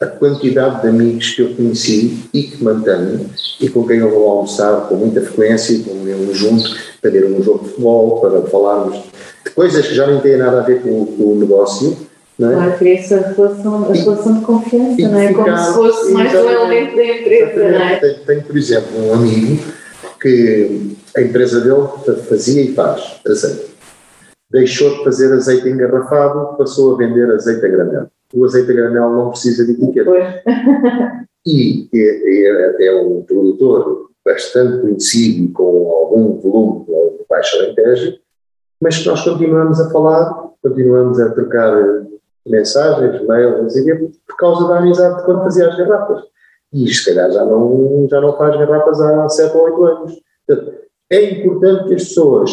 a 0.00 0.06
quantidade 0.06 0.80
de 0.80 0.88
amigos 0.88 1.30
que 1.30 1.42
eu 1.42 1.54
conheci 1.54 2.18
e 2.32 2.44
que 2.44 2.64
mantenho 2.64 3.28
e 3.60 3.68
com 3.68 3.86
quem 3.86 3.98
eu 3.98 4.10
vou 4.10 4.28
almoçar 4.30 4.88
com 4.88 4.94
muita 4.94 5.20
frequência, 5.20 5.78
com 5.84 6.08
eu 6.08 6.34
junto, 6.34 6.74
para 7.02 7.10
ver 7.10 7.26
um 7.26 7.42
jogo 7.42 7.64
de 7.64 7.70
futebol, 7.70 8.20
para 8.20 8.42
falarmos 8.42 8.98
de 9.44 9.50
coisas 9.50 9.86
que 9.86 9.94
já 9.94 10.06
nem 10.06 10.18
têm 10.20 10.38
nada 10.38 10.60
a 10.60 10.62
ver 10.62 10.80
com, 10.80 11.04
com 11.04 11.24
o 11.24 11.38
negócio, 11.38 11.88
não 11.90 12.09
é? 12.48 12.54
Claro, 12.54 12.78
cria-se 12.78 13.14
a 13.14 13.20
relação, 13.28 13.90
a 13.90 13.92
relação 13.92 14.38
de 14.38 14.44
confiança, 14.44 15.08
não 15.08 15.18
é? 15.18 15.32
Como 15.32 15.58
se 15.58 15.74
fosse 15.74 16.12
mais 16.12 16.32
um 16.32 16.50
elemento 16.50 16.96
da 16.96 17.04
empresa, 17.04 17.68
não 17.70 17.80
é? 17.80 17.96
Tenho, 17.96 18.24
tenho, 18.24 18.42
por 18.44 18.56
exemplo, 18.56 18.88
um 18.98 19.14
amigo 19.14 19.62
que 20.20 20.96
a 21.16 21.20
empresa 21.22 21.60
dele 21.60 22.20
fazia 22.28 22.62
e 22.62 22.74
faz 22.74 23.20
azeite. 23.26 23.70
Deixou 24.50 24.98
de 24.98 25.04
fazer 25.04 25.32
azeite 25.32 25.68
engarrafado, 25.68 26.56
passou 26.56 26.94
a 26.94 26.98
vender 26.98 27.30
azeite 27.30 27.64
a 27.64 27.68
granel. 27.68 28.06
O 28.32 28.44
azeite 28.44 28.70
a 28.70 28.74
granel 28.74 29.10
não 29.10 29.30
precisa 29.30 29.64
de 29.64 29.72
etiqueta. 29.72 30.10
E 31.46 31.88
é, 31.94 32.84
é, 32.84 32.86
é 32.86 33.02
um 33.02 33.22
produtor 33.22 34.10
bastante 34.24 34.82
conhecido, 34.82 35.50
com 35.52 35.90
algum 35.90 36.38
volume 36.38 36.84
Baixo 37.28 37.56
Alentejo, 37.56 38.18
mas 38.80 38.98
que 38.98 39.08
nós 39.08 39.22
continuamos 39.22 39.80
a 39.80 39.88
falar, 39.90 40.50
continuamos 40.62 41.20
a 41.20 41.30
trocar 41.30 41.74
mensagens, 42.50 43.26
mails, 43.26 43.74
por 44.26 44.36
causa 44.36 44.68
da 44.68 44.78
amizade 44.78 45.16
de 45.18 45.24
quando 45.24 45.42
fazia 45.44 45.68
as 45.68 45.76
garrafas. 45.76 46.22
E 46.72 46.86
se 46.88 47.04
calhar 47.04 47.30
já 47.30 47.44
não, 47.44 48.06
já 48.08 48.20
não 48.20 48.36
faz 48.36 48.56
garrafas 48.58 49.00
há 49.00 49.28
7 49.28 49.56
ou 49.56 49.64
8 49.64 49.84
anos. 49.84 50.12
Portanto, 50.46 50.72
é 51.10 51.30
importante 51.30 51.88
que 51.88 51.94
as 51.94 52.04
pessoas, 52.04 52.50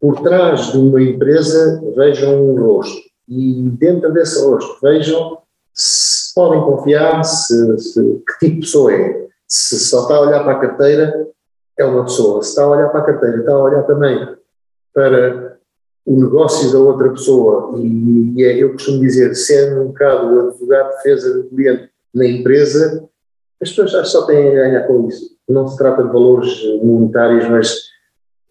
por 0.00 0.20
trás 0.22 0.72
de 0.72 0.78
uma 0.78 1.02
empresa, 1.02 1.82
vejam 1.96 2.42
um 2.44 2.60
rosto. 2.62 3.00
E 3.28 3.62
dentro 3.78 4.12
desse 4.12 4.44
rosto 4.44 4.78
vejam 4.82 5.38
se 5.74 6.34
podem 6.34 6.60
confiar, 6.62 7.24
se, 7.24 7.78
se- 7.78 8.22
que 8.26 8.38
tipo 8.46 8.54
de 8.56 8.60
pessoa 8.60 8.92
é. 8.92 9.26
Se 9.48 9.78
só 9.80 10.02
está 10.02 10.14
a 10.16 10.20
olhar 10.20 10.44
para 10.44 10.52
a 10.52 10.60
carteira, 10.60 11.28
é 11.78 11.84
uma 11.84 12.04
pessoa. 12.04 12.42
Se 12.42 12.50
está 12.50 12.62
a 12.62 12.68
olhar 12.68 12.88
para 12.90 13.00
a 13.00 13.04
carteira, 13.04 13.38
está 13.38 13.52
a 13.52 13.62
olhar 13.62 13.82
também 13.84 14.36
para 14.94 15.49
o 16.06 16.20
negócio 16.20 16.72
da 16.72 16.78
outra 16.78 17.10
pessoa. 17.10 17.78
E, 17.78 18.34
e 18.36 18.44
é, 18.44 18.62
eu 18.62 18.72
costumo 18.72 19.00
dizer, 19.00 19.34
sendo 19.34 19.82
um 19.82 19.86
bocado 19.88 20.34
o 20.34 20.48
advogado 20.48 20.90
de 20.90 20.96
defesa 20.96 21.34
do 21.34 21.48
cliente 21.48 21.90
na 22.14 22.26
empresa, 22.26 23.08
as 23.62 23.68
pessoas 23.68 23.92
já 23.92 24.04
só 24.04 24.26
têm 24.26 24.48
a 24.48 24.54
ganhar 24.54 24.86
com 24.86 25.06
isso. 25.08 25.36
Não 25.48 25.66
se 25.68 25.76
trata 25.76 26.02
de 26.02 26.12
valores 26.12 26.62
monetários, 26.82 27.48
mas 27.48 27.90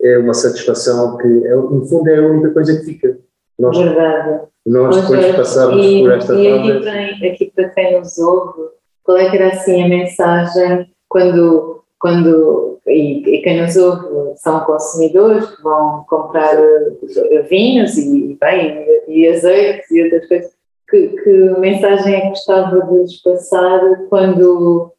é 0.02 0.18
uma 0.18 0.34
satisfação 0.34 1.18
que, 1.18 1.28
é, 1.28 1.56
no 1.56 1.86
fundo, 1.86 2.10
é 2.10 2.18
a 2.18 2.28
única 2.28 2.52
coisa 2.52 2.78
que 2.80 2.86
fica. 2.86 3.18
Nós, 3.58 3.78
verdade. 3.78 4.42
nós 4.66 4.96
Pois 4.96 5.10
depois 5.10 5.26
é. 5.26 5.34
passarmos 5.34 5.86
e, 5.86 6.02
por 6.02 6.12
esta 6.12 6.34
e 6.36 6.48
aqui, 6.48 6.84
tem, 6.84 7.32
aqui 7.32 7.52
para 7.54 7.70
quem 7.70 8.00
nos 8.00 8.18
ouve, 8.18 8.70
qual 9.04 9.18
é 9.18 9.30
que 9.30 9.36
era 9.36 9.50
assim 9.50 9.84
a 9.84 9.90
mensagem 9.90 10.90
quando, 11.10 11.84
quando 12.00 12.69
e, 12.90 13.36
e 13.36 13.42
quem 13.42 13.62
nos 13.62 13.76
ouve 13.78 14.08
são 14.38 14.62
consumidores 14.62 15.46
que 15.46 15.62
vão 15.62 16.04
comprar 16.10 16.56
eh, 16.58 17.42
vinhos 17.50 17.98
e, 17.98 18.38
bem, 18.40 18.86
e 19.08 19.28
azeites 19.28 19.90
e 19.92 20.04
outras 20.04 20.28
coisas, 20.28 20.52
que, 20.90 21.08
que 21.10 21.32
mensagem 21.60 22.16
é 22.16 22.22
que 22.22 22.30
gostava 22.30 22.82
de 22.82 23.00
lhes 23.00 23.22
passar 23.22 23.80
quando, 24.10 24.92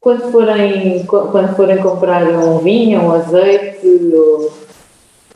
quando, 0.00 0.30
forem, 0.30 1.04
quando 1.06 1.56
forem 1.56 1.78
comprar 1.78 2.28
um 2.28 2.58
vinho, 2.58 3.00
um 3.00 3.12
azeite, 3.12 3.86
ou, 4.14 4.50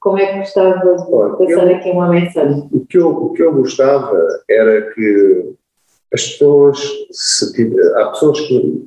como 0.01 0.19
é 0.19 0.27
que 0.27 0.39
gostava 0.41 0.97
de 0.97 1.11
passar 1.11 1.71
eu- 1.71 1.77
aqui 1.77 1.91
uma 1.91 2.09
mensagem? 2.09 2.69
O 2.71 2.85
que, 2.87 2.99
eu, 2.99 3.09
o 3.09 3.33
que 3.33 3.43
eu 3.43 3.55
gostava 3.55 4.15
era 4.49 4.93
que 4.93 5.55
as 6.13 6.27
pessoas, 6.29 6.79
se 7.11 7.75
há 7.97 8.07
pessoas 8.11 8.41
que, 8.41 8.87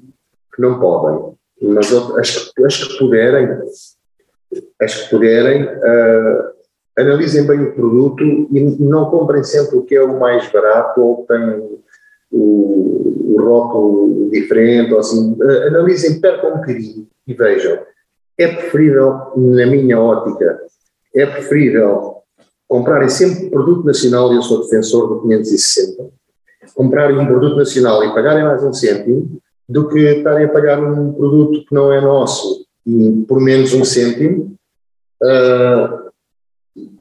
que 0.55 0.61
não 0.61 0.79
podem, 0.79 1.36
mas 1.61 1.91
as, 1.93 2.51
que- 2.51 2.65
as 2.65 2.83
que 2.83 2.97
puderem, 2.97 3.49
as 4.81 4.95
que 4.95 5.09
puderem, 5.09 5.63
ah, 5.63 6.51
analisem 6.99 7.45
bem 7.45 7.61
o 7.61 7.73
produto 7.75 8.23
e 8.23 8.59
não 8.79 9.09
comprem 9.09 9.43
sempre 9.43 9.77
o 9.77 9.83
que 9.83 9.95
é 9.95 10.01
o 10.03 10.19
mais 10.19 10.51
barato 10.51 10.99
ou 11.01 11.21
que 11.21 11.27
tem 11.27 11.79
o, 12.31 13.35
o 13.35 13.35
rótulo 13.41 14.29
diferente, 14.31 14.93
ou 14.93 14.99
assim, 14.99 15.37
Ah, 15.41 15.67
analisem, 15.67 16.19
percam 16.19 16.51
um 16.51 16.55
bocadinho 16.57 17.07
e 17.27 17.33
vejam. 17.33 17.79
É 18.37 18.47
preferível, 18.47 19.31
na 19.35 19.65
minha 19.65 19.99
ótica, 19.99 20.59
é 21.15 21.25
preferível 21.25 22.17
comprarem 22.67 23.09
sempre 23.09 23.49
produto 23.49 23.85
nacional, 23.85 24.31
e 24.31 24.35
eu 24.35 24.41
sou 24.41 24.61
defensor 24.61 25.07
do 25.07 25.21
560, 25.21 26.09
comprarem 26.75 27.17
um 27.17 27.25
produto 27.25 27.55
nacional 27.55 28.03
e 28.03 28.13
pagarem 28.13 28.43
mais 28.43 28.63
um 28.63 28.73
cêntimo, 28.73 29.39
do 29.67 29.87
que 29.89 29.99
estarem 29.99 30.45
a 30.45 30.49
pagar 30.49 30.81
um 30.81 31.13
produto 31.13 31.65
que 31.65 31.75
não 31.75 31.91
é 31.91 31.99
nosso 32.01 32.65
por 33.27 33.41
menos 33.41 33.73
um 33.73 33.83
cêntimo, 33.83 34.55
ah, 35.21 36.03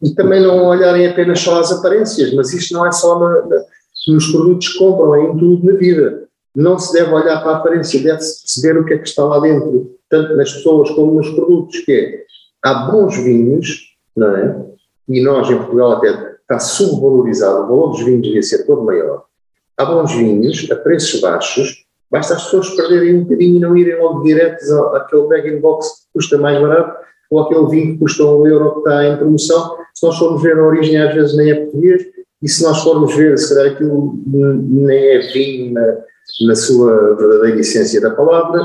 e 0.02 0.14
também 0.14 0.42
não 0.42 0.66
olharem 0.66 1.07
apenas 1.07 1.40
só 1.40 1.61
as 1.61 1.70
aparências, 1.70 2.35
mas 2.35 2.52
isto 2.52 2.74
não 2.74 2.85
é 2.85 2.90
só 2.90 3.18
na- 3.18 3.46
na- 3.46 3.64
nos 4.09 4.33
produtos 4.33 4.68
que 4.72 4.79
compram, 4.79 5.14
é 5.14 5.22
em 5.24 5.37
tudo 5.37 5.64
na 5.64 5.79
vida. 5.79 6.26
Não 6.55 6.79
se 6.79 6.92
deve 6.92 7.12
olhar 7.12 7.40
para 7.42 7.52
a 7.52 7.57
aparência, 7.59 8.02
deve-se 8.02 8.42
perceber 8.42 8.81
o 8.81 8.85
que 8.85 8.94
é 8.94 8.98
que 8.98 9.09
está 9.09 9.24
lá 9.24 9.38
dentro, 9.38 9.94
tanto 10.09 10.35
nas 10.37 10.52
pessoas 10.52 10.90
como 10.90 11.14
nos 11.14 11.31
produtos, 11.31 11.79
que 11.81 11.92
é, 11.92 12.24
há 12.64 12.90
bons 12.90 13.16
vinhos, 13.18 13.94
não 14.16 14.37
é? 14.37 14.66
E 15.09 15.20
nós 15.22 15.48
em 15.50 15.57
Portugal 15.57 15.92
até 15.92 16.37
está 16.40 16.59
subvalorizado, 16.59 17.64
o 17.64 17.66
valor 17.68 17.90
dos 17.90 18.05
vinhos 18.05 18.22
devia 18.22 18.42
ser 18.42 18.64
todo 18.64 18.83
maior. 18.83 19.24
Há 19.76 19.85
bons 19.85 20.12
vinhos, 20.14 20.68
a 20.70 20.76
preços 20.76 21.20
baixos, 21.20 21.86
basta 22.11 22.35
as 22.35 22.45
pessoas 22.45 22.71
perderem 22.71 23.16
um 23.16 23.25
bocadinho 23.25 23.57
e 23.57 23.61
não 23.61 23.77
irem 23.77 24.01
logo 24.01 24.23
diretos 24.23 24.71
ao- 24.71 24.95
àquele 24.97 25.27
bag-in-box 25.29 25.88
que 25.88 26.12
custa 26.14 26.38
mais 26.38 26.61
barato, 26.61 27.05
ou 27.31 27.40
aquele 27.40 27.66
vinho 27.69 27.92
que 27.95 27.99
custa 28.01 28.25
um 28.25 28.47
euro 28.47 28.73
que 28.75 28.79
está 28.79 29.05
em 29.07 29.16
promoção. 29.16 29.77
Se 29.95 30.07
nós 30.07 30.19
formos 30.19 30.42
ver 30.42 30.59
a 30.59 30.64
origem, 30.64 31.01
às 31.01 31.14
vezes 31.14 31.37
nem 31.37 31.51
é 31.51 31.55
português, 31.55 32.03
e 32.42 32.49
se 32.49 32.62
nós 32.62 32.83
formos 32.83 33.14
ver, 33.16 33.37
se 33.38 33.55
calhar 33.55 33.73
aquilo 33.73 34.14
nem 34.27 34.97
é 34.99 35.19
vinho 35.33 35.73
na, 35.75 35.97
na 36.47 36.55
sua 36.55 37.14
verdadeira 37.16 37.61
essência 37.61 38.01
da 38.01 38.11
palavra, 38.11 38.61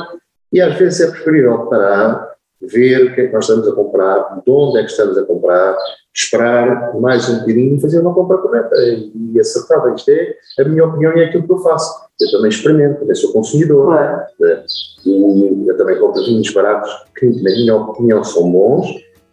e 0.54 0.60
às 0.62 0.78
vezes 0.78 1.00
é 1.02 1.10
preferível 1.10 1.58
parar, 1.68 2.31
ver 2.62 3.06
o 3.06 3.15
que 3.15 3.21
é 3.21 3.28
que 3.28 3.34
nós 3.34 3.45
estamos 3.45 3.67
a 3.67 3.74
comprar, 3.74 4.41
de 4.45 4.52
onde 4.52 4.80
é 4.80 4.84
que 4.84 4.91
estamos 4.91 5.17
a 5.17 5.24
comprar, 5.24 5.76
esperar 6.13 7.00
mais 7.00 7.30
um 7.30 7.39
bocadinho 7.39 7.78
e 7.78 7.82
fazer 7.82 8.00
uma 8.00 8.13
compra 8.13 8.38
correta 8.38 8.76
e 8.78 9.39
acertada. 9.39 9.93
Isto 9.95 10.12
é 10.12 10.36
a 10.60 10.65
minha 10.65 10.86
opinião 10.86 11.15
e 11.17 11.21
é 11.21 11.26
aquilo 11.26 11.45
que 11.45 11.54
eu 11.54 11.60
faço. 11.60 12.10
Eu 12.19 12.32
também 12.32 12.50
experimento, 12.50 13.00
também 13.00 13.15
sou 13.15 13.32
consumidor. 13.32 13.95
Né? 14.39 14.63
E 15.06 15.67
eu 15.67 15.78
também 15.78 15.97
compro 16.00 16.24
vinhos 16.24 16.52
baratos 16.54 16.91
que, 17.17 17.26
na 17.28 17.52
minha 17.52 17.76
opinião, 17.76 18.24
são 18.24 18.52
bons 18.52 18.88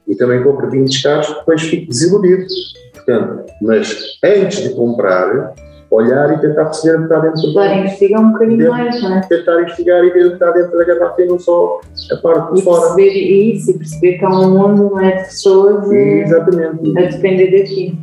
e 0.06 0.14
também 0.14 0.42
compro 0.42 0.70
vinhos 0.70 1.02
caros 1.02 1.26
que 1.26 1.34
depois 1.34 1.62
fico 1.62 1.88
desiludido. 1.88 2.46
Portanto, 2.94 3.52
mas 3.60 4.18
antes 4.24 4.62
de 4.62 4.74
comprar, 4.74 5.54
olhar 5.90 6.34
e 6.34 6.38
tentar 6.38 6.66
perceber 6.66 6.96
o 6.96 6.98
que 6.98 7.04
está 7.04 7.18
dentro 7.20 7.40
do 7.40 7.52
Claro, 7.54 7.78
investigar 7.80 8.20
um 8.20 8.32
bocadinho 8.32 8.58
Dentro- 8.58 8.72
mais, 8.72 9.02
não 9.02 9.16
é? 9.16 9.20
tentar 9.22 9.60
investigar 9.62 10.04
e 10.04 10.10
ver 10.10 10.24
o 10.26 10.28
que 10.28 10.34
está 10.34 10.50
dentro 10.50 10.78
da 10.78 10.84
garrafa 10.84 11.22
e 11.22 11.26
não 11.26 11.38
só 11.38 11.80
a 12.12 12.16
parte 12.16 12.54
de 12.54 12.60
E 12.60 12.62
fora. 12.62 12.80
perceber 12.94 13.10
isso, 13.54 13.70
e 13.70 13.74
perceber 13.78 14.18
que 14.18 14.24
há 14.24 14.28
um 14.28 14.50
mundo 14.50 14.90
não 14.90 15.00
é, 15.00 15.12
de 15.16 15.22
pessoas 15.24 15.90
eh, 15.92 16.20
Exatamente. 16.24 16.98
a 16.98 17.02
depender 17.02 17.58
daqui. 17.58 17.98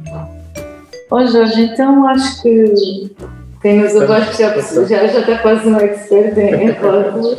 Ó 1.11 1.25
Jorge, 1.27 1.61
então 1.61 2.07
acho 2.07 2.41
que 2.41 3.11
acho 3.63 4.31
que 4.31 4.43
já, 4.43 4.53
já, 4.88 5.07
já 5.07 5.19
está 5.19 5.38
quase 5.39 5.67
um 5.67 5.77
expert 5.77 6.38
em, 6.38 6.53
em 6.67 6.71
rótulos. 6.71 7.38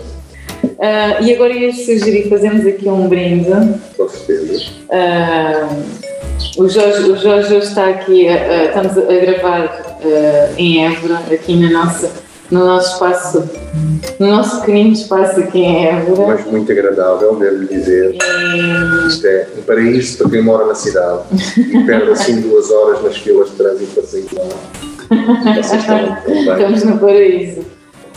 Ah, 0.78 1.20
e 1.20 1.34
agora 1.34 1.52
ia 1.52 1.72
sugerir 1.72 2.28
fazermos 2.28 2.66
aqui 2.66 2.88
um 2.88 3.08
brinde. 3.08 3.50
Com 3.96 4.08
certeza. 4.08 4.64
Ah, 4.90 5.68
o, 6.56 6.68
Jorge, 6.68 7.10
o 7.10 7.16
Jorge 7.16 7.54
hoje 7.54 7.66
está 7.66 7.88
aqui, 7.88 8.28
ah, 8.28 8.64
estamos 8.66 8.98
a 8.98 9.14
gravar 9.14 9.98
ah, 10.02 10.52
em 10.56 10.86
Évora, 10.86 11.20
aqui 11.32 11.56
na 11.56 11.70
nossa, 11.70 12.10
no 12.50 12.64
nosso 12.64 12.94
espaço, 12.94 13.50
no 14.18 14.26
nosso 14.28 14.60
pequenino 14.60 14.92
espaço 14.92 15.40
aqui 15.40 15.58
em 15.58 15.86
Évora. 15.86 16.36
Mas 16.36 16.46
muito 16.46 16.70
agradável, 16.70 17.36
devo 17.36 17.64
dizer. 17.66 18.14
E, 18.14 19.08
Isto 19.08 19.26
é 19.26 19.48
um 19.58 19.62
paraíso 19.62 20.18
para 20.18 20.30
quem 20.30 20.42
mora 20.42 20.66
na 20.66 20.74
cidade 20.74 21.22
e 21.56 21.84
perde 21.84 22.10
assim 22.10 22.40
duas 22.40 22.70
horas 22.70 23.02
nas 23.02 23.16
filas 23.16 23.50
de 23.50 23.56
trânsito 23.56 23.94
para 23.94 24.02
sair 24.04 24.26
lá. 24.32 24.46
Estamos 25.60 26.84
no 26.84 26.98
paraíso. 26.98 27.64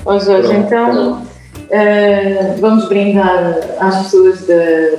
Ó 0.06 0.18
Jorge, 0.18 0.54
então 0.54 1.29
uh, 1.70 2.60
vamos 2.60 2.88
brindar 2.90 3.60
às 3.80 4.04
pessoas 4.04 4.42
da, 4.46 4.56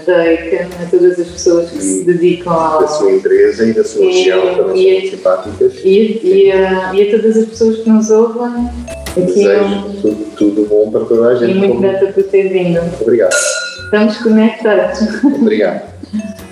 da 0.06 0.32
ECA, 0.32 0.68
a 0.82 0.90
todas 0.90 1.18
as 1.18 1.28
pessoas 1.28 1.70
que 1.70 1.82
se 1.82 2.04
dedicam 2.04 2.52
à. 2.52 2.78
Da 2.78 2.88
sua 2.88 3.12
empresa 3.12 3.66
e 3.66 3.72
da 3.72 3.84
sua 3.84 4.06
região, 4.06 4.40
que 4.40 4.56
também 4.56 4.88
e, 4.88 5.00
são 5.00 5.10
simpáticas. 5.10 5.74
E, 5.84 6.20
e, 6.22 6.52
a, 6.52 6.94
e 6.94 7.02
a 7.02 7.10
todas 7.10 7.36
as 7.36 7.46
pessoas 7.46 7.78
que 7.78 7.90
nos 7.90 8.10
ouvem. 8.10 8.68
Aqui 9.10 9.20
Desejo 9.22 9.82
tudo, 10.00 10.24
tudo 10.36 10.66
bom 10.66 10.90
para 10.90 11.04
toda 11.04 11.28
a 11.28 11.34
gente. 11.34 11.50
E 11.50 11.54
muito 11.54 11.80
grata 11.80 12.06
por 12.06 12.22
ter 12.24 12.48
vindo. 12.48 12.80
Obrigado. 13.00 13.34
Estamos 13.84 14.16
conectados. 14.18 15.00
Obrigado. 15.24 15.90